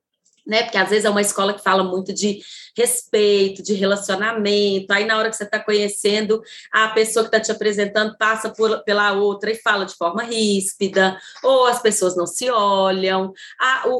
[0.48, 0.64] né?
[0.64, 2.39] Porque às vezes é uma escola que fala muito de
[2.76, 4.91] respeito, de relacionamento.
[4.91, 6.41] Aí, na hora que você está conhecendo,
[6.72, 11.18] a pessoa que está te apresentando passa por, pela outra e fala de forma ríspida,
[11.43, 13.34] ou as pessoas não se olham.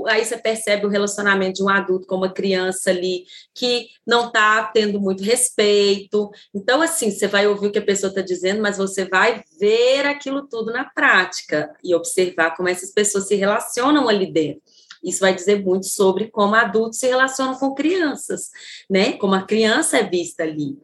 [0.08, 4.64] aí você percebe o relacionamento de um adulto com uma criança ali que não está
[4.74, 6.30] tendo muito respeito.
[6.54, 10.06] Então, assim, você vai ouvir o que a pessoa está dizendo, mas você vai ver
[10.06, 14.62] aquilo tudo na prática e observar como essas pessoas se relacionam ali dentro.
[15.04, 18.50] Isso vai dizer muito sobre como adultos se relacionam com crianças,
[18.90, 19.14] né?
[19.14, 20.78] Como a criança é vista ali.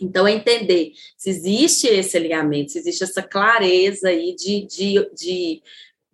[0.00, 5.62] Então, é entender se existe esse alinhamento, se existe essa clareza aí de, de, de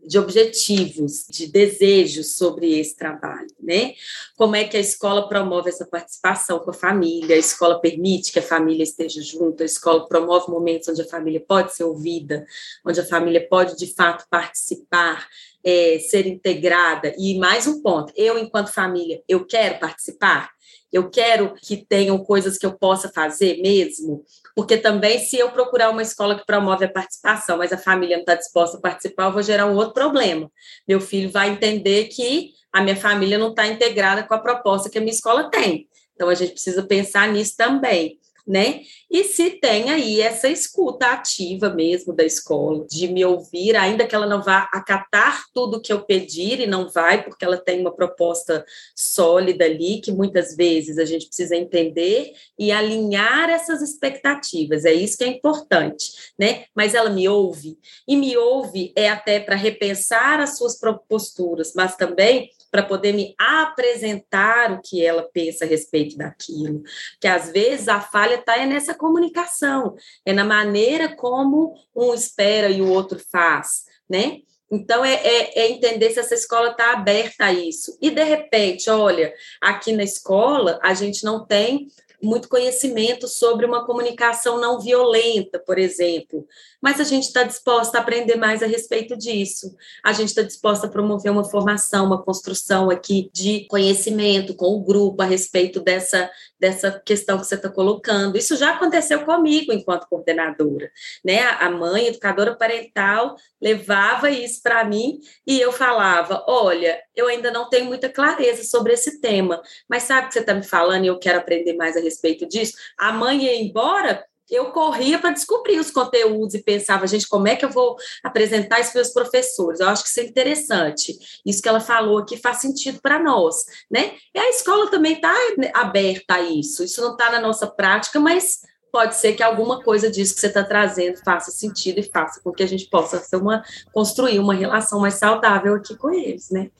[0.08, 3.94] de objetivos, de desejos sobre esse trabalho, né?
[4.36, 8.38] Como é que a escola promove essa participação com a família, a escola permite que
[8.38, 12.46] a família esteja junto, a escola promove momentos onde a família pode ser ouvida,
[12.86, 15.28] onde a família pode de fato participar,
[15.68, 17.12] é, ser integrada.
[17.18, 20.48] E mais um ponto, eu enquanto família, eu quero participar,
[20.90, 24.24] eu quero que tenham coisas que eu possa fazer mesmo,
[24.56, 28.22] porque também, se eu procurar uma escola que promove a participação, mas a família não
[28.22, 30.50] está disposta a participar, eu vou gerar um outro problema.
[30.86, 34.96] Meu filho vai entender que a minha família não está integrada com a proposta que
[34.96, 35.86] a minha escola tem.
[36.14, 38.18] Então, a gente precisa pensar nisso também
[38.48, 38.80] né?
[39.10, 44.14] E se tem aí essa escuta ativa mesmo da escola, de me ouvir, ainda que
[44.14, 47.94] ela não vá acatar tudo que eu pedir, e não vai, porque ela tem uma
[47.94, 48.64] proposta
[48.96, 55.18] sólida ali, que muitas vezes a gente precisa entender e alinhar essas expectativas, é isso
[55.18, 56.64] que é importante, né?
[56.74, 60.78] Mas ela me ouve, e me ouve é até para repensar as suas
[61.08, 66.82] posturas, mas também para poder me apresentar o que ela pensa a respeito daquilo.
[67.20, 72.68] Que às vezes a falha está é nessa comunicação, é na maneira como um espera
[72.68, 74.38] e o outro faz, né?
[74.70, 77.96] Então, é, é, é, entender se essa escola está aberta a isso.
[78.02, 79.32] E, de repente, olha,
[79.62, 81.88] aqui na escola, a gente não tem
[82.20, 86.46] muito conhecimento sobre uma comunicação não violenta, por exemplo.
[86.80, 89.74] Mas a gente está disposta a aprender mais a respeito disso.
[90.04, 94.82] A gente está disposta a promover uma formação, uma construção aqui de conhecimento com o
[94.82, 96.28] grupo a respeito dessa,
[96.58, 98.36] dessa questão que você está colocando.
[98.36, 100.90] Isso já aconteceu comigo enquanto coordenadora.
[101.24, 101.40] Né?
[101.40, 107.68] A mãe, educadora parental, levava isso para mim e eu falava: olha, eu ainda não
[107.68, 111.08] tenho muita clareza sobre esse tema, mas sabe o que você está me falando e
[111.08, 112.76] eu quero aprender mais a respeito disso?
[112.98, 117.56] A mãe ia embora, eu corria para descobrir os conteúdos e pensava, gente, como é
[117.56, 119.80] que eu vou apresentar isso para os professores?
[119.80, 121.18] Eu acho que isso é interessante.
[121.44, 123.56] Isso que ela falou aqui faz sentido para nós,
[123.90, 124.12] né?
[124.34, 125.34] E a escola também está
[125.74, 126.82] aberta a isso.
[126.82, 128.60] Isso não está na nossa prática, mas
[128.92, 132.52] pode ser que alguma coisa disso que você está trazendo faça sentido e faça com
[132.52, 136.70] que a gente possa uma, construir uma relação mais saudável aqui com eles, né?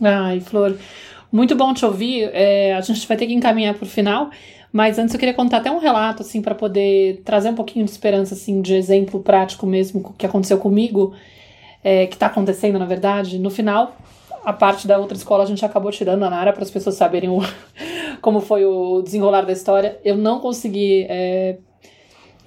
[0.00, 0.76] Ai, Flor,
[1.30, 2.30] muito bom te ouvir.
[2.32, 4.30] É, a gente vai ter que encaminhar para o final.
[4.72, 7.90] Mas antes eu queria contar até um relato, assim, para poder trazer um pouquinho de
[7.90, 11.14] esperança, assim, de exemplo prático mesmo que aconteceu comigo,
[11.82, 13.38] é, que está acontecendo, na verdade.
[13.38, 13.96] No final,
[14.44, 17.30] a parte da outra escola a gente acabou tirando a Nara para as pessoas saberem
[17.30, 17.40] o,
[18.20, 19.98] como foi o desenrolar da história.
[20.04, 21.56] Eu não consegui é,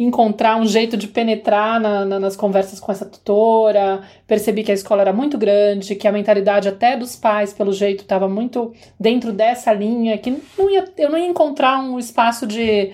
[0.03, 4.01] encontrar um jeito de penetrar na, na, nas conversas com essa tutora.
[4.25, 8.01] Percebi que a escola era muito grande, que a mentalidade até dos pais, pelo jeito,
[8.01, 12.91] estava muito dentro dessa linha, que não ia, eu não ia encontrar um espaço de.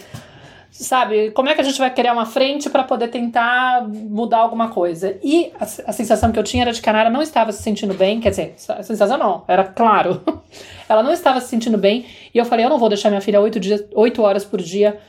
[0.70, 4.70] Sabe, como é que a gente vai criar uma frente para poder tentar mudar alguma
[4.70, 5.18] coisa?
[5.24, 7.64] E a, a, sensação que eu tinha era de que a Nara não estava se
[7.64, 10.22] sentindo bem, quer dizer, a sensação não, era claro.
[10.88, 13.42] Ela não estava se sentindo bem, e eu falei: eu não vou deixar minha filha
[13.42, 15.00] oito, dias, oito horas por dia,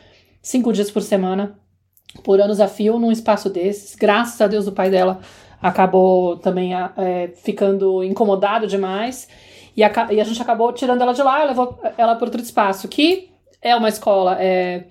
[0.41, 1.59] cinco dias por semana,
[2.23, 3.95] por anos a fio num espaço desses.
[3.95, 5.21] Graças a Deus o pai dela
[5.61, 9.29] acabou também é, ficando incomodado demais
[9.77, 12.89] e a, e a, gente acabou tirando ela de lá, levou ela para outro espaço
[12.89, 13.31] que
[13.61, 14.85] é uma escola, é,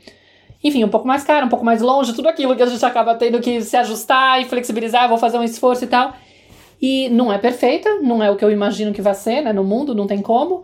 [0.64, 3.16] enfim, um pouco mais cara, um pouco mais longe, tudo aquilo que a gente acaba
[3.16, 6.14] tendo que se ajustar e flexibilizar, vou fazer um esforço e tal.
[6.82, 9.64] E não é perfeita, não é o que eu imagino que vai ser, né, no
[9.64, 10.64] mundo, não tem como,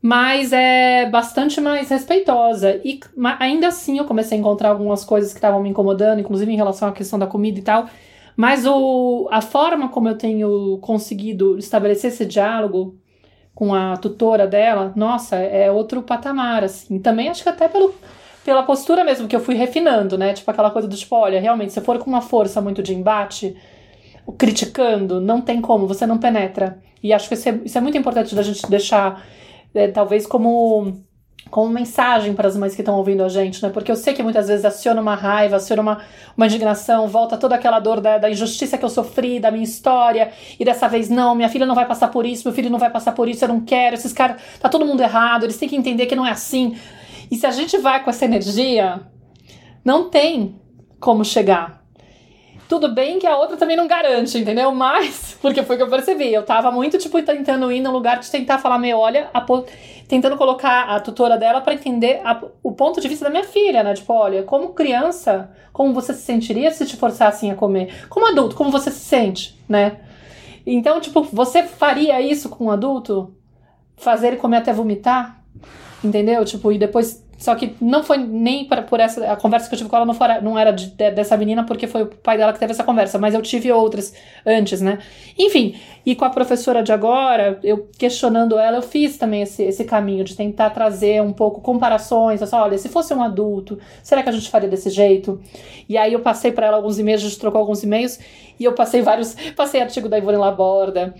[0.00, 2.80] mas é bastante mais respeitosa.
[2.84, 3.00] E
[3.38, 6.88] ainda assim eu comecei a encontrar algumas coisas que estavam me incomodando, inclusive em relação
[6.88, 7.88] à questão da comida e tal.
[8.36, 12.96] Mas o, a forma como eu tenho conseguido estabelecer esse diálogo
[13.52, 17.00] com a tutora dela, nossa, é outro patamar, assim.
[17.00, 17.92] Também acho que até pelo,
[18.44, 20.32] pela postura mesmo que eu fui refinando, né?
[20.32, 23.56] Tipo aquela coisa do tipo, olha, realmente, se for com uma força muito de embate,
[24.38, 26.78] criticando, não tem como, você não penetra.
[27.02, 29.26] E acho que isso é, isso é muito importante da gente deixar,
[29.74, 31.06] é, talvez, como
[31.50, 33.70] como mensagem para as mães que estão ouvindo a gente, né?
[33.70, 35.98] Porque eu sei que muitas vezes aciona uma raiva, aciona uma,
[36.36, 40.30] uma indignação, volta toda aquela dor da, da, injustiça que eu sofri, da minha história,
[40.58, 42.90] e dessa vez, não, minha filha não vai passar por isso, meu filho não vai
[42.90, 45.76] passar por isso, eu não quero, esses caras, tá todo mundo errado, eles têm que
[45.76, 46.76] entender que não é assim.
[47.30, 49.00] E se a gente vai com essa energia,
[49.84, 50.60] não tem
[51.00, 51.82] como chegar.
[52.68, 54.70] Tudo bem que a outra também não garante, entendeu?
[54.72, 56.32] Mas, porque foi o que eu percebi.
[56.32, 59.44] Eu tava muito, tipo, tentando ir no lugar de tentar falar, meu, olha, a,
[60.06, 63.82] tentando colocar a tutora dela para entender a, o ponto de vista da minha filha,
[63.82, 63.94] né?
[63.94, 68.06] Tipo, olha, como criança, como você se sentiria se te forçassem a comer?
[68.08, 70.00] Como adulto, como você se sente, né?
[70.66, 73.34] Então, tipo, você faria isso com um adulto?
[73.96, 75.42] Fazer ele comer até vomitar?
[76.04, 76.44] Entendeu?
[76.44, 79.32] Tipo, e depois só que não foi nem pra, por essa.
[79.32, 81.64] A conversa que eu tive com ela não, foi, não era de, de, dessa menina,
[81.64, 84.12] porque foi o pai dela que teve essa conversa, mas eu tive outras
[84.44, 84.98] antes, né?
[85.38, 89.84] Enfim, e com a professora de agora, eu questionando ela, eu fiz também esse, esse
[89.84, 92.42] caminho de tentar trazer um pouco comparações.
[92.42, 95.40] Assim, olha, se fosse um adulto, será que a gente faria desse jeito?
[95.88, 98.18] E aí eu passei para ela alguns e-mails, a gente trocou alguns e-mails,
[98.58, 99.36] e eu passei vários.
[99.54, 101.14] Passei artigo da Ivone Laborda,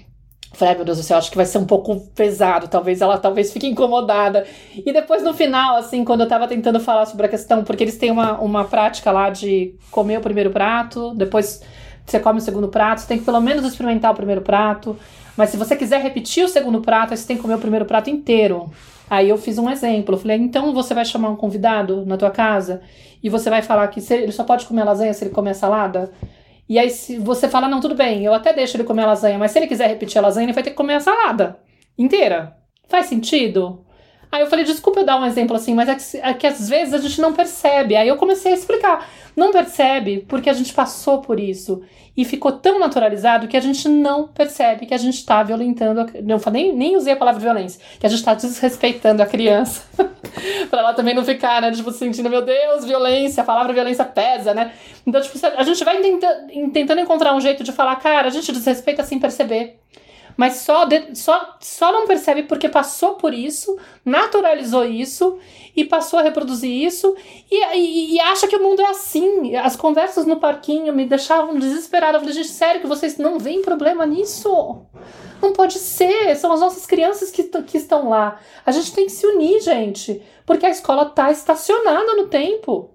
[0.53, 3.53] Falei, meu Deus do céu, acho que vai ser um pouco pesado, talvez ela talvez
[3.53, 4.47] fique incomodada.
[4.75, 7.99] E depois no final, assim, quando eu tava tentando falar sobre a questão, porque eles
[7.99, 11.63] têm uma, uma prática lá de comer o primeiro prato, depois
[12.05, 14.97] você come o segundo prato, você tem que pelo menos experimentar o primeiro prato.
[15.37, 18.11] Mas se você quiser repetir o segundo prato, você tem que comer o primeiro prato
[18.11, 18.71] inteiro.
[19.09, 20.15] Aí eu fiz um exemplo.
[20.15, 22.81] Eu falei, então você vai chamar um convidado na tua casa
[23.23, 26.11] e você vai falar que ele só pode comer lasanha se ele comer salada?
[26.69, 29.39] E aí se você fala, não, tudo bem, eu até deixo ele comer a lasanha,
[29.39, 31.59] mas se ele quiser repetir a lasanha, ele vai ter que comer a salada
[31.97, 32.57] inteira.
[32.87, 33.85] Faz sentido?
[34.31, 36.69] Aí eu falei, desculpa eu dar um exemplo assim, mas é que, é que, às
[36.69, 37.97] vezes a gente não percebe.
[37.97, 39.09] Aí eu comecei a explicar.
[39.35, 41.83] Não percebe porque a gente passou por isso.
[42.17, 46.01] E ficou tão naturalizado que a gente não percebe que a gente está violentando.
[46.01, 47.81] A, não, nem, nem usei a palavra violência.
[47.99, 49.85] Que a gente está desrespeitando a criança.
[50.69, 51.71] para ela também não ficar, né?
[51.71, 53.43] Tipo, sentindo, meu Deus, violência.
[53.43, 54.73] A palavra violência pesa, né?
[55.07, 58.51] Então, tipo, a gente vai tenta, tentando encontrar um jeito de falar, cara, a gente
[58.51, 59.79] desrespeita sem perceber
[60.39, 65.37] mas só, de, só, só não percebe porque passou por isso, naturalizou isso
[65.75, 67.17] e passou a reproduzir isso
[67.51, 69.57] e, e, e, acha que o mundo é assim.
[69.57, 72.19] As conversas no parquinho me deixavam desesperada.
[72.19, 74.87] Eu falei, gente, sério que vocês não veem problema nisso?
[75.43, 78.39] Não pode ser, são as nossas crianças que, que estão lá.
[78.65, 82.95] A gente tem que se unir, gente, porque a escola está estacionada no tempo.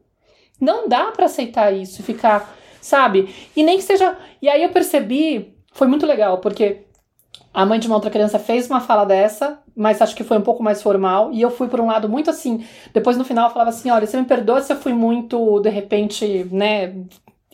[0.62, 3.36] Não dá para aceitar isso e ficar, sabe?
[3.54, 4.18] E nem que seja.
[4.41, 6.84] E aí eu percebi, foi muito legal, porque
[7.54, 10.41] a mãe de uma outra criança fez uma fala dessa, mas acho que foi um
[10.41, 11.32] pouco mais formal.
[11.32, 12.66] E eu fui por um lado muito assim.
[12.91, 15.70] Depois no final eu falava assim: olha, você me perdoa se eu fui muito, de
[15.70, 16.95] repente, né,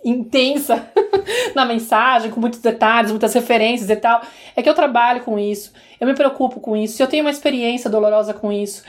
[0.03, 0.89] intensa
[1.53, 4.21] na mensagem, com muitos detalhes, muitas referências e tal.
[4.55, 7.89] É que eu trabalho com isso, eu me preocupo com isso, eu tenho uma experiência
[7.89, 8.83] dolorosa com isso.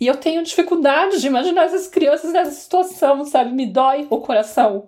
[0.00, 3.52] E eu tenho dificuldade de imaginar essas crianças nessa situação, sabe?
[3.52, 4.84] Me dói o coração.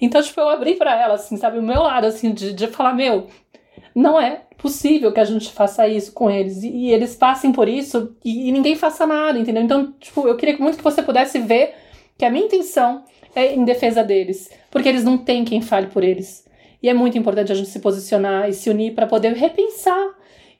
[0.00, 1.58] Então, tipo, eu abri para ela, assim, sabe?
[1.58, 3.28] O meu lado, assim, de, de falar: meu,
[3.94, 7.68] não é possível que a gente faça isso com eles e, e eles passem por
[7.68, 9.62] isso e, e, ninguém faça nada, entendeu?
[9.62, 11.74] Então, tipo, eu queria muito que você pudesse ver
[12.18, 16.02] que a minha intenção é em defesa deles, porque eles não têm quem fale por
[16.02, 16.44] eles.
[16.82, 20.14] E é muito importante a gente se posicionar e se unir para poder repensar.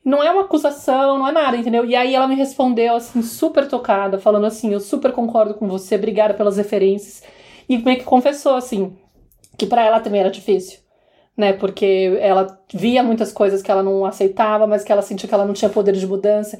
[0.05, 1.85] Não é uma acusação, não é nada, entendeu?
[1.85, 5.97] E aí ela me respondeu assim, super tocada, falando assim: "Eu super concordo com você,
[5.97, 7.23] obrigada pelas referências".
[7.69, 8.97] E meio que confessou assim,
[9.57, 10.84] que para ela também era difícil
[11.37, 11.53] né?
[11.53, 15.45] Porque ela via muitas coisas que ela não aceitava, mas que ela sentia que ela
[15.45, 16.59] não tinha poder de mudança.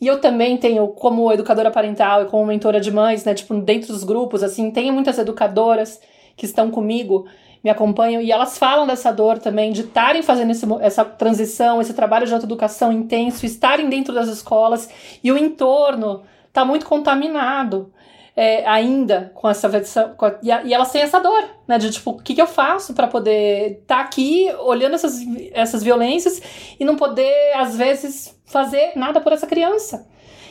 [0.00, 3.34] E eu também tenho, como educadora parental e como mentora de mães, né?
[3.34, 6.00] Tipo, dentro dos grupos, assim, tenho muitas educadoras
[6.36, 7.26] que estão comigo,
[7.64, 11.94] me acompanham, e elas falam dessa dor também, de estarem fazendo esse, essa transição, esse
[11.94, 14.90] trabalho de autoeducação intenso, estarem dentro das escolas,
[15.24, 17.90] e o entorno está muito contaminado
[18.36, 20.14] é, ainda com essa versão.
[20.14, 21.78] Com a, e, a, e, elas têm essa dor, né?
[21.78, 25.18] De tipo, o que, que eu faço para poder estar tá aqui olhando essas,
[25.52, 26.42] essas violências
[26.78, 30.06] e não poder, às vezes, fazer nada por essa criança.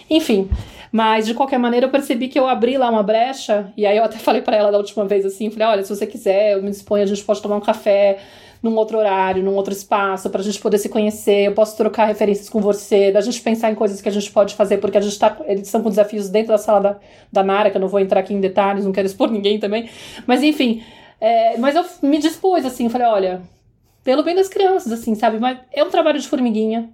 [0.10, 0.50] Enfim.
[0.92, 4.04] Mas de qualquer maneira eu percebi que eu abri lá uma brecha, e aí eu
[4.04, 6.72] até falei para ela da última vez assim, falei, olha, se você quiser, eu me
[6.72, 8.18] disponho, a gente pode tomar um café
[8.66, 11.46] num outro horário, num outro espaço, para a gente poder se conhecer.
[11.46, 14.56] Eu posso trocar referências com você, da gente pensar em coisas que a gente pode
[14.56, 15.38] fazer, porque a gente está.
[15.46, 17.00] Eles estão com desafios dentro da sala da,
[17.32, 19.88] da Nara, que eu não vou entrar aqui em detalhes, não quero expor ninguém também.
[20.26, 20.84] Mas enfim.
[21.22, 23.42] É, mas eu me dispus, assim, falei, olha,
[24.04, 25.40] pelo bem das crianças, assim, sabe?
[25.40, 26.90] Mas é um trabalho de formiguinha,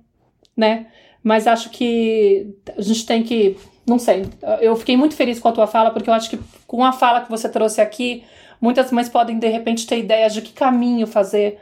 [0.56, 0.88] né?
[1.23, 3.57] Mas acho que a gente tem que.
[3.88, 4.26] Não sei.
[4.60, 7.22] Eu fiquei muito feliz com a tua fala, porque eu acho que com a fala
[7.22, 8.23] que você trouxe aqui,
[8.62, 11.60] muitas mães podem, de repente, ter ideias de que caminho fazer,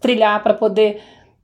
[0.00, 1.00] trilhar para poder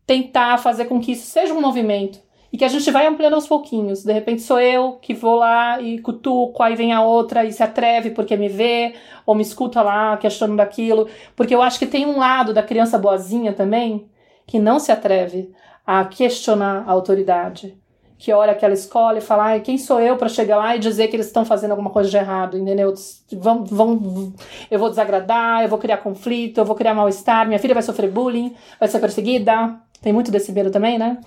[0.07, 2.19] tentar fazer com que isso seja um movimento.
[2.53, 4.05] E que a gente vai ampliando aos pouquinhos.
[4.05, 7.63] De repente sou eu que vou lá e cutuco, aí vem a outra e se
[7.63, 8.95] atreve porque me vê,
[9.27, 11.09] ou me escuta lá questionando daquilo.
[11.35, 14.09] Porque eu acho que tem um lado da criança boazinha também
[14.47, 15.53] que não se atreve
[15.87, 17.77] a questionar a autoridade.
[18.19, 21.17] Que olha aquela escola e fala, quem sou eu para chegar lá e dizer que
[21.17, 22.95] eles estão fazendo alguma coisa de errado, entendeu?
[23.33, 24.33] Vão, vão,
[24.71, 28.11] eu vou desagradar, eu vou criar conflito, eu vou criar mal-estar, minha filha vai sofrer
[28.11, 29.79] bullying, vai ser perseguida.
[30.01, 31.21] Tem muito desse medo também, né?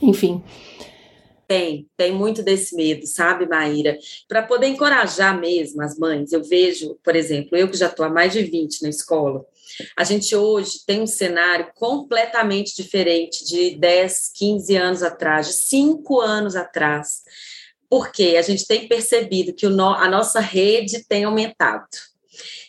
[0.00, 0.42] Enfim.
[1.46, 3.98] Tem, tem muito desse medo, sabe, Maíra?
[4.26, 8.08] Para poder encorajar mesmo as mães, eu vejo, por exemplo, eu que já estou há
[8.08, 9.44] mais de 20 na escola,
[9.96, 16.20] a gente hoje tem um cenário completamente diferente de 10, 15 anos atrás, de 5
[16.20, 17.22] anos atrás,
[17.88, 21.86] porque a gente tem percebido que no, a nossa rede tem aumentado.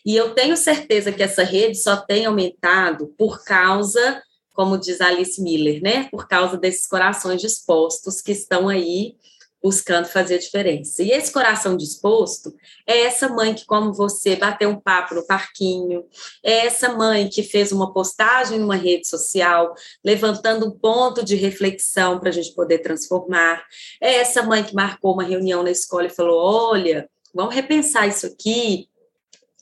[0.06, 4.22] E eu tenho certeza que essa rede só tem aumentado por causa
[4.56, 6.08] como diz Alice Miller, né?
[6.10, 9.18] Por causa desses corações dispostos que estão aí
[9.66, 11.02] buscando fazer a diferença.
[11.02, 12.56] E esse coração disposto
[12.86, 16.06] é essa mãe que, como você, bateu um papo no parquinho,
[16.44, 19.74] é essa mãe que fez uma postagem numa rede social,
[20.04, 23.66] levantando um ponto de reflexão para a gente poder transformar,
[24.00, 26.38] é essa mãe que marcou uma reunião na escola e falou:
[26.70, 28.88] olha, vamos repensar isso aqui.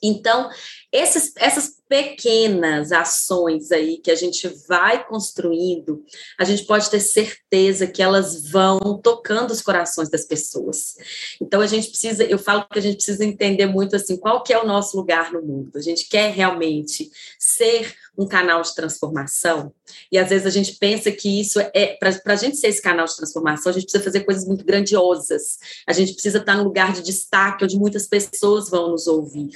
[0.02, 0.50] Então,
[0.92, 6.04] esses, essas pequenas ações aí que a gente vai construindo,
[6.36, 10.96] a gente pode ter certeza que elas vão tocando os corações das pessoas.
[11.40, 14.52] Então a gente precisa, eu falo que a gente precisa entender muito assim, qual que
[14.52, 15.70] é o nosso lugar no mundo.
[15.76, 19.72] A gente quer realmente ser um canal de transformação,
[20.10, 23.06] e às vezes a gente pensa que isso é, para a gente ser esse canal
[23.06, 26.92] de transformação, a gente precisa fazer coisas muito grandiosas, a gente precisa estar no lugar
[26.92, 29.50] de destaque, onde muitas pessoas vão nos ouvir.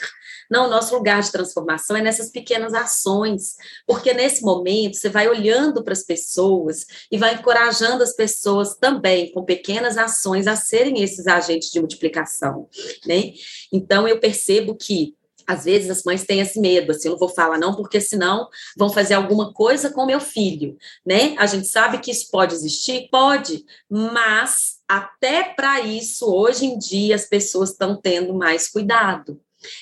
[0.50, 3.56] Não, nosso lugar de transformação é nessas pequenas ações,
[3.86, 9.30] porque nesse momento você vai olhando para as pessoas e vai encorajando as pessoas também
[9.32, 12.68] com pequenas ações a serem esses agentes de multiplicação,
[13.06, 13.32] né?
[13.72, 15.16] Então eu percebo que
[15.48, 18.48] às vezes as mães têm esse medo, assim, eu não vou falar não, porque senão
[18.76, 20.76] vão fazer alguma coisa com meu filho,
[21.06, 21.34] né?
[21.38, 23.08] A gente sabe que isso pode existir?
[23.10, 29.40] Pode, mas até para isso, hoje em dia, as pessoas estão tendo mais cuidado.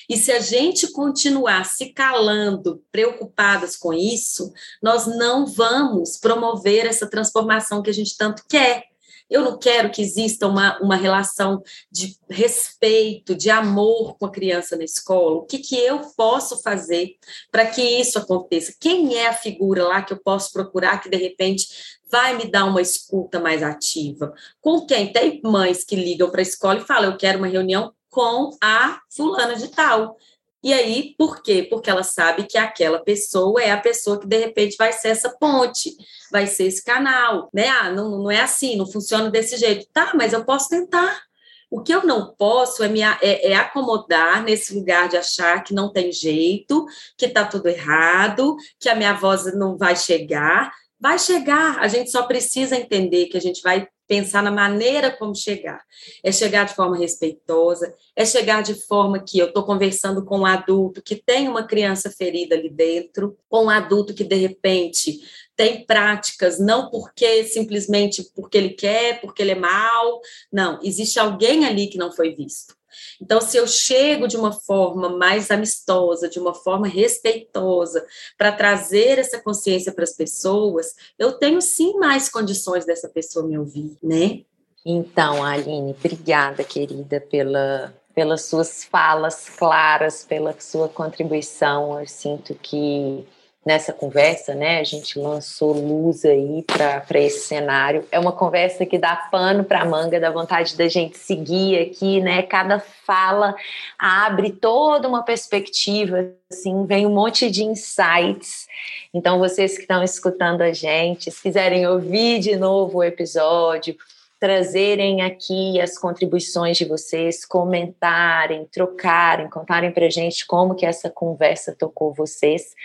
[0.09, 4.51] E se a gente continuar se calando, preocupadas com isso,
[4.81, 8.83] nós não vamos promover essa transformação que a gente tanto quer.
[9.29, 14.77] Eu não quero que exista uma, uma relação de respeito, de amor com a criança
[14.77, 15.39] na escola.
[15.39, 17.15] O que, que eu posso fazer
[17.51, 18.73] para que isso aconteça?
[18.79, 21.67] Quem é a figura lá que eu posso procurar que, de repente,
[22.09, 24.33] vai me dar uma escuta mais ativa?
[24.61, 25.11] Com quem?
[25.11, 28.99] Tem mães que ligam para a escola e falam: Eu quero uma reunião com a
[29.15, 30.17] fulana de tal.
[30.63, 31.67] E aí, por quê?
[31.69, 35.29] Porque ela sabe que aquela pessoa é a pessoa que de repente vai ser essa
[35.29, 35.95] ponte,
[36.31, 37.67] vai ser esse canal, né?
[37.67, 39.85] Ah, não, não é assim, não funciona desse jeito.
[39.93, 41.21] Tá, mas eu posso tentar.
[41.69, 45.75] O que eu não posso é me é, é acomodar nesse lugar de achar que
[45.75, 50.73] não tem jeito, que está tudo errado, que a minha voz não vai chegar.
[50.99, 55.35] Vai chegar, a gente só precisa entender que a gente vai pensar na maneira como
[55.35, 55.83] chegar.
[56.23, 60.45] É chegar de forma respeitosa, é chegar de forma que eu estou conversando com um
[60.45, 65.19] adulto que tem uma criança ferida ali dentro, com um adulto que de repente
[65.55, 70.21] tem práticas, não porque simplesmente porque ele quer, porque ele é mal,
[70.53, 72.76] não, existe alguém ali que não foi visto.
[73.21, 78.05] Então, se eu chego de uma forma mais amistosa, de uma forma respeitosa,
[78.37, 83.57] para trazer essa consciência para as pessoas, eu tenho sim mais condições dessa pessoa me
[83.57, 84.41] ouvir, né?
[84.85, 91.99] Então, Aline, obrigada, querida, pela, pelas suas falas claras, pela sua contribuição.
[91.99, 93.27] Eu sinto que
[93.67, 94.79] nessa conversa, né?
[94.79, 98.05] A gente lançou luz aí para esse cenário.
[98.09, 102.43] É uma conversa que dá pano para manga, dá vontade da gente seguir aqui, né?
[102.43, 103.53] Cada fala
[103.99, 108.67] abre toda uma perspectiva, assim, vem um monte de insights.
[109.13, 113.97] Então, vocês que estão escutando a gente, se quiserem ouvir de novo o episódio,
[114.39, 121.75] trazerem aqui as contribuições de vocês, comentarem, trocarem, contarem para gente como que essa conversa
[121.77, 122.75] tocou vocês.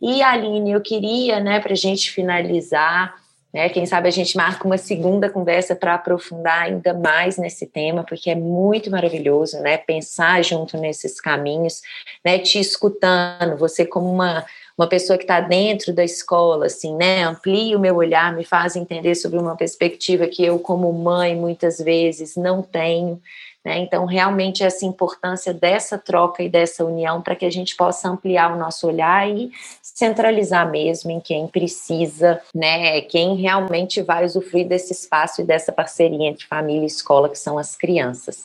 [0.00, 3.14] E Aline, eu queria, né, para a gente finalizar,
[3.54, 8.04] né, quem sabe a gente marca uma segunda conversa para aprofundar ainda mais nesse tema,
[8.04, 11.80] porque é muito maravilhoso, né, pensar junto nesses caminhos,
[12.24, 14.44] né, te escutando, você como uma
[14.76, 17.24] uma pessoa que está dentro da escola, assim, né?
[17.24, 21.78] Amplia o meu olhar, me faz entender sobre uma perspectiva que eu, como mãe, muitas
[21.78, 23.20] vezes não tenho.
[23.66, 23.78] Né?
[23.78, 28.54] Então, realmente, essa importância dessa troca e dessa união para que a gente possa ampliar
[28.54, 29.50] o nosso olhar e
[29.82, 33.00] centralizar mesmo em quem precisa, né?
[33.00, 37.58] Quem realmente vai usufruir desse espaço e dessa parceria entre família e escola, que são
[37.58, 38.44] as crianças.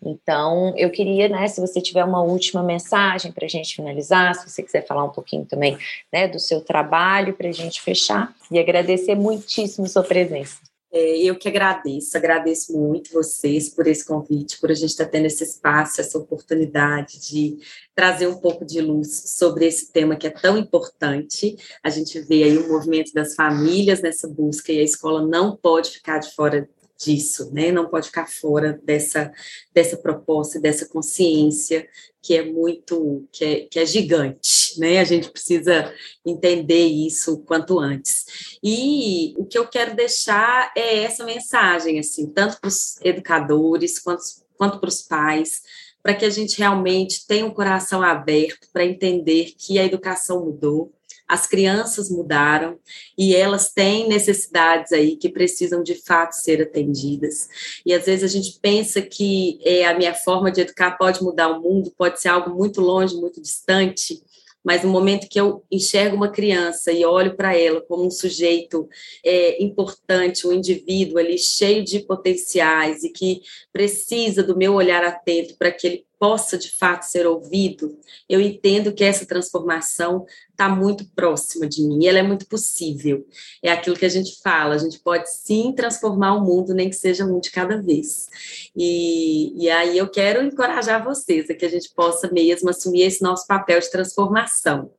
[0.00, 4.48] Então, eu queria, né, se você tiver uma última mensagem para a gente finalizar, se
[4.48, 5.76] você quiser falar um pouquinho também
[6.12, 10.58] né, do seu trabalho para a gente fechar, e agradecer muitíssimo sua presença.
[10.96, 15.26] É, eu que agradeço, agradeço muito vocês por esse convite, por a gente estar tendo
[15.26, 17.58] esse espaço, essa oportunidade de
[17.96, 21.56] trazer um pouco de luz sobre esse tema que é tão importante.
[21.82, 25.90] A gente vê aí o movimento das famílias nessa busca e a escola não pode
[25.90, 26.68] ficar de fora
[26.98, 27.72] disso, né?
[27.72, 29.32] Não pode ficar fora dessa,
[29.72, 31.88] dessa proposta, dessa consciência
[32.22, 34.98] que é muito, que é, que é gigante, né?
[34.98, 35.92] A gente precisa
[36.24, 38.58] entender isso quanto antes.
[38.62, 44.22] E o que eu quero deixar é essa mensagem, assim, tanto para os educadores quanto,
[44.56, 45.62] quanto para os pais,
[46.02, 50.92] para que a gente realmente tenha um coração aberto para entender que a educação mudou,
[51.28, 52.78] as crianças mudaram
[53.16, 57.48] e elas têm necessidades aí que precisam de fato ser atendidas.
[57.84, 61.48] E às vezes a gente pensa que é, a minha forma de educar pode mudar
[61.48, 64.22] o mundo, pode ser algo muito longe, muito distante,
[64.64, 68.88] mas no momento que eu enxergo uma criança e olho para ela como um sujeito
[69.22, 75.54] é, importante, um indivíduo ali cheio de potenciais e que precisa do meu olhar atento
[75.58, 80.24] para que ele possa de fato ser ouvido, eu entendo que essa transformação
[80.54, 83.26] está muito próxima de mim, ela é muito possível.
[83.62, 86.96] É aquilo que a gente fala, a gente pode sim transformar o mundo, nem que
[86.96, 88.28] seja um de cada vez.
[88.74, 93.20] E, e aí eu quero encorajar vocês a que a gente possa mesmo assumir esse
[93.22, 94.90] nosso papel de transformação.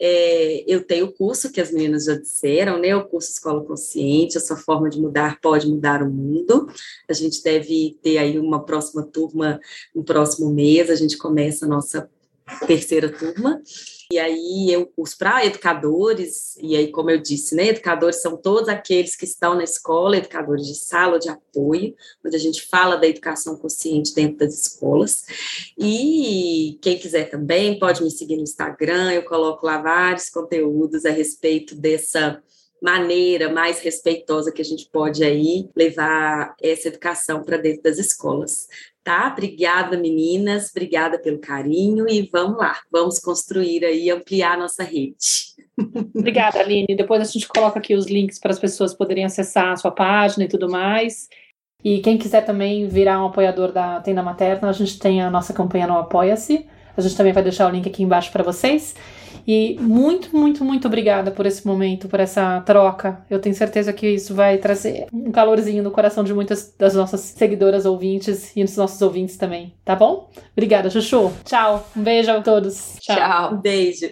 [0.00, 2.94] É, eu tenho o curso que as meninas já disseram, né?
[2.94, 6.68] O curso Escola Consciente, a sua forma de mudar pode mudar o mundo.
[7.08, 9.60] A gente deve ter aí uma próxima turma
[9.94, 12.08] no próximo mês, a gente começa a nossa
[12.66, 13.60] terceira turma.
[14.12, 18.68] E aí eu curso para educadores, e aí, como eu disse, né, educadores são todos
[18.68, 21.94] aqueles que estão na escola, educadores de sala de apoio,
[22.24, 25.24] onde a gente fala da educação consciente dentro das escolas.
[25.78, 31.10] E quem quiser também pode me seguir no Instagram, eu coloco lá vários conteúdos a
[31.10, 32.42] respeito dessa
[32.80, 38.68] maneira mais respeitosa que a gente pode aí levar essa educação para dentro das escolas
[39.02, 39.28] tá?
[39.32, 45.50] Obrigada, meninas, obrigada pelo carinho e vamos lá, vamos construir aí, ampliar nossa rede.
[46.14, 46.96] Obrigada, Aline.
[46.96, 50.44] Depois a gente coloca aqui os links para as pessoas poderem acessar a sua página
[50.44, 51.28] e tudo mais.
[51.82, 55.54] E quem quiser também virar um apoiador da Tenda Materna, a gente tem a nossa
[55.54, 56.68] campanha no Apoia-se.
[56.94, 58.94] A gente também vai deixar o link aqui embaixo para vocês.
[59.46, 63.24] E muito, muito, muito obrigada por esse momento, por essa troca.
[63.28, 67.20] Eu tenho certeza que isso vai trazer um calorzinho no coração de muitas das nossas
[67.20, 70.30] seguidoras ouvintes e dos nossos ouvintes também, tá bom?
[70.52, 71.32] Obrigada, Chuchu.
[71.44, 71.88] Tchau.
[71.96, 72.96] Um beijo a todos.
[73.00, 73.16] Tchau.
[73.16, 73.54] Tchau.
[73.54, 74.10] Um beijo.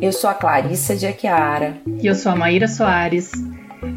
[0.00, 1.76] Eu sou a Clarissa de Aquiara.
[2.00, 3.32] E eu sou a Maíra Soares.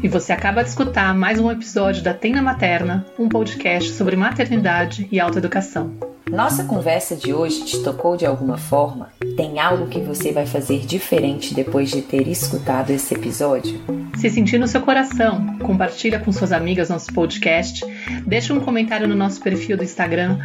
[0.00, 5.08] E você acaba de escutar mais um episódio da Tenda Materna, um podcast sobre maternidade
[5.10, 5.92] e autoeducação.
[6.30, 9.10] Nossa conversa de hoje te tocou de alguma forma?
[9.36, 13.78] Tem algo que você vai fazer diferente depois de ter escutado esse episódio?
[14.16, 17.84] Se sentir no seu coração, compartilha com suas amigas nosso podcast,
[18.26, 20.38] deixa um comentário no nosso perfil do Instagram,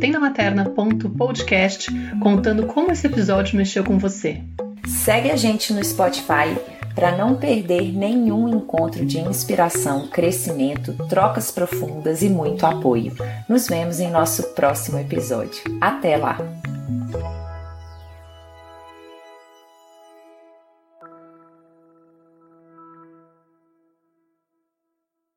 [0.00, 1.86] tendamaterna.podcast,
[2.20, 4.40] contando como esse episódio mexeu com você.
[4.86, 6.56] Segue a gente no Spotify
[6.94, 13.12] para não perder nenhum encontro de inspiração, crescimento, trocas profundas e muito apoio.
[13.48, 15.62] Nos vemos em nosso próximo episódio.
[15.80, 16.38] Até lá!